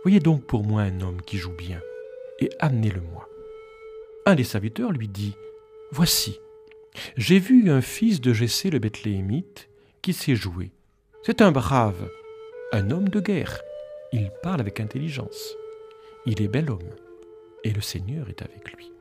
Voyez 0.04 0.20
donc 0.20 0.46
pour 0.46 0.64
moi 0.64 0.84
un 0.84 1.02
homme 1.02 1.22
qui 1.22 1.38
joue 1.38 1.56
bien, 1.56 1.82
et 2.40 2.50
amenez-le-moi. 2.60 3.28
Un 4.26 4.36
des 4.36 4.44
serviteurs 4.44 4.92
lui 4.92 5.08
dit 5.08 5.36
Voici, 5.92 6.38
j'ai 7.16 7.40
vu 7.40 7.70
un 7.70 7.82
fils 7.82 8.22
de 8.22 8.34
Jessé 8.34 8.70
le 8.70 8.80
Bethléemite 8.80 9.70
qui 10.02 10.14
sait 10.14 10.36
jouer. 10.36 10.72
C'est 11.24 11.42
un 11.42 11.52
brave, 11.52 12.10
un 12.72 12.92
homme 12.92 13.10
de 13.10 13.20
guerre. 13.20 13.60
Il 14.14 14.32
parle 14.42 14.62
avec 14.62 14.80
intelligence. 14.80 15.56
Il 16.26 16.42
est 16.42 16.48
bel 16.48 16.70
homme, 16.70 16.96
et 17.64 17.72
le 17.72 17.82
Seigneur 17.82 18.30
est 18.30 18.42
avec 18.42 18.72
lui. 18.74 18.92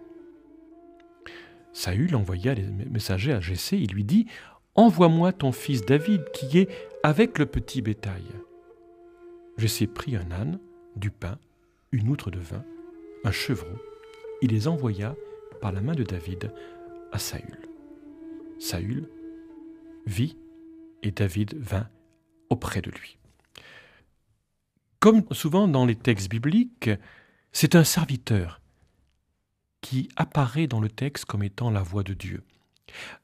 Saül 1.76 2.16
envoya 2.16 2.54
les 2.54 2.62
messagers 2.62 3.34
à 3.34 3.40
Jessé, 3.40 3.76
il 3.76 3.92
lui 3.92 4.02
dit 4.02 4.24
Envoie-moi 4.76 5.34
ton 5.34 5.52
fils 5.52 5.84
David 5.84 6.24
qui 6.32 6.56
est 6.58 6.70
avec 7.02 7.38
le 7.38 7.44
petit 7.44 7.82
bétail. 7.82 8.24
Jessé 9.58 9.86
prit 9.86 10.16
un 10.16 10.30
âne, 10.30 10.58
du 10.96 11.10
pain, 11.10 11.38
une 11.92 12.08
outre 12.08 12.30
de 12.30 12.38
vin, 12.38 12.64
un 13.24 13.30
chevreau. 13.30 13.76
Il 14.40 14.52
les 14.52 14.68
envoya 14.68 15.16
par 15.60 15.70
la 15.70 15.82
main 15.82 15.92
de 15.92 16.02
David 16.02 16.50
à 17.12 17.18
Saül. 17.18 17.68
Saül 18.58 19.06
vit 20.06 20.38
et 21.02 21.10
David 21.10 21.58
vint 21.58 21.90
auprès 22.48 22.80
de 22.80 22.90
lui. 22.90 23.18
Comme 24.98 25.24
souvent 25.32 25.68
dans 25.68 25.84
les 25.84 25.96
textes 25.96 26.30
bibliques, 26.30 26.88
c'est 27.52 27.74
un 27.74 27.84
serviteur 27.84 28.62
qui 29.80 30.08
apparaît 30.16 30.66
dans 30.66 30.80
le 30.80 30.88
texte 30.88 31.24
comme 31.24 31.42
étant 31.42 31.70
la 31.70 31.82
voix 31.82 32.02
de 32.02 32.14
Dieu. 32.14 32.42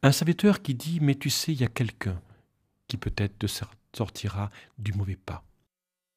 Un 0.02 0.12
serviteur 0.12 0.62
qui 0.62 0.74
dit 0.74 0.98
Mais 1.00 1.14
tu 1.14 1.30
sais, 1.30 1.52
il 1.52 1.60
y 1.60 1.64
a 1.64 1.68
quelqu'un 1.68 2.20
qui 2.88 2.96
peut-être 2.96 3.38
te 3.38 3.46
sortira 3.94 4.50
du 4.78 4.92
mauvais 4.92 5.16
pas. 5.16 5.44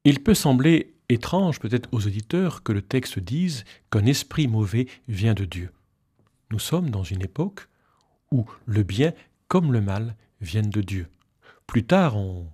Il 0.03 0.21
peut 0.21 0.33
sembler 0.33 0.93
étrange 1.09 1.59
peut-être 1.59 1.89
aux 1.91 2.05
auditeurs 2.05 2.63
que 2.63 2.71
le 2.71 2.81
texte 2.81 3.19
dise 3.19 3.63
qu'un 3.91 4.05
esprit 4.05 4.47
mauvais 4.47 4.87
vient 5.07 5.33
de 5.33 5.45
Dieu. 5.45 5.71
Nous 6.51 6.59
sommes 6.59 6.89
dans 6.89 7.03
une 7.03 7.23
époque 7.23 7.67
où 8.31 8.45
le 8.65 8.83
bien 8.83 9.13
comme 9.47 9.73
le 9.73 9.81
mal 9.81 10.15
viennent 10.41 10.69
de 10.69 10.81
Dieu. 10.81 11.07
Plus 11.67 11.85
tard, 11.85 12.17
on 12.17 12.47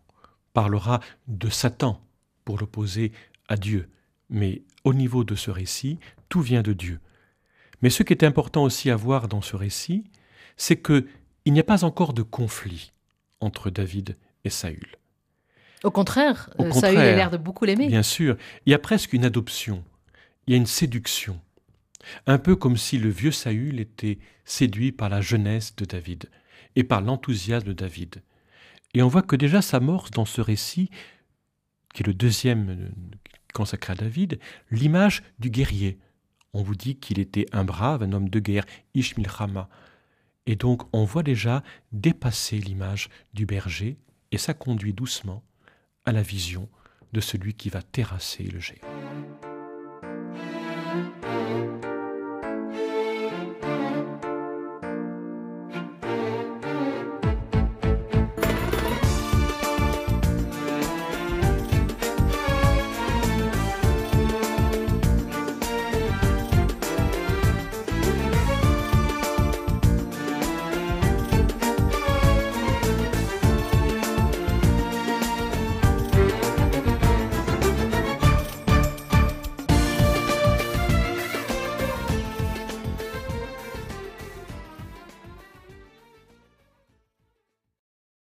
parlera 0.54 1.00
de 1.28 1.50
Satan 1.50 2.02
pour 2.46 2.58
l'opposer 2.58 3.12
à 3.48 3.58
Dieu. 3.58 3.90
Mais 4.30 4.62
au 4.84 4.94
niveau 4.94 5.24
de 5.24 5.36
ce 5.36 5.52
récit, 5.52 6.00
tout 6.30 6.42
vient 6.42 6.62
de 6.62 6.74
Dieu. 6.74 7.00
Mais 7.82 7.90
ce 7.90 8.04
qui 8.04 8.14
est 8.14 8.24
important 8.24 8.64
aussi 8.64 8.90
à 8.90 8.96
voir 8.96 9.28
dans 9.28 9.42
ce 9.42 9.56
récit, 9.56 10.04
c'est 10.58 10.82
qu'il 10.82 11.06
n'y 11.48 11.60
a 11.60 11.64
pas 11.64 11.84
encore 11.84 12.14
de 12.14 12.22
conflit 12.22 12.92
entre 13.40 13.70
David 13.70 14.18
et 14.44 14.50
Saül. 14.50 14.98
Au 15.84 15.92
contraire, 15.92 16.52
euh, 16.60 16.72
Saül 16.72 16.98
a 16.98 17.16
l'air 17.16 17.32
de 17.32 17.38
beaucoup 17.38 17.66
l'aimer. 17.66 17.88
Bien 17.88 18.04
sûr, 18.04 18.38
il 18.66 18.72
y 18.72 18.76
a 18.76 18.80
presque 18.80 19.14
une 19.14 19.26
adoption, 19.26 19.84
il 20.46 20.52
y 20.52 20.54
a 20.54 20.58
une 20.58 20.68
séduction. 20.68 21.40
Un 22.28 22.38
peu 22.38 22.56
comme 22.56 22.78
si 22.78 22.98
le 22.98 23.10
vieux 23.10 23.32
Saül 23.32 23.80
était 23.80 24.20
séduit 24.46 24.92
par 24.92 25.10
la 25.10 25.22
jeunesse 25.22 25.76
de 25.76 25.86
David 25.86 26.30
et 26.76 26.84
par 26.84 27.02
l'enthousiasme 27.02 27.68
de 27.68 27.74
David. 27.74 28.22
Et 28.94 29.02
on 29.02 29.08
voit 29.08 29.22
que 29.22 29.36
déjà 29.36 29.62
s'amorce 29.62 30.12
dans 30.12 30.26
ce 30.26 30.42
récit, 30.42 30.90
qui 31.94 32.04
est 32.04 32.08
le 32.08 32.14
deuxième 32.14 32.70
euh, 32.70 32.90
consacré 33.54 33.94
à 33.94 33.96
David, 33.96 34.40
l'image 34.70 35.24
du 35.40 35.50
guerrier. 35.50 35.98
On 36.54 36.64
vous 36.64 36.76
dit 36.76 36.98
qu'il 36.98 37.20
était 37.20 37.46
un 37.52 37.64
brave, 37.64 38.04
un 38.04 38.12
homme 38.14 38.30
de 38.30 38.40
guerre, 38.40 38.66
Ishmilchama. 38.94 39.70
Et 40.46 40.56
donc 40.56 40.84
on 40.94 41.06
voit 41.06 41.24
déjà 41.24 41.64
dépasser 41.92 42.58
l'image 42.58 43.10
du 43.34 43.46
berger, 43.46 43.98
et 44.32 44.38
ça 44.38 44.54
conduit 44.54 44.94
doucement 44.94 45.44
à 46.06 46.12
la 46.12 46.22
vision 46.22 46.70
de 47.14 47.22
celui 47.22 47.54
qui 47.54 47.70
va 47.70 47.82
terrasser 47.82 48.44
le 48.44 48.60
géant. 48.60 49.01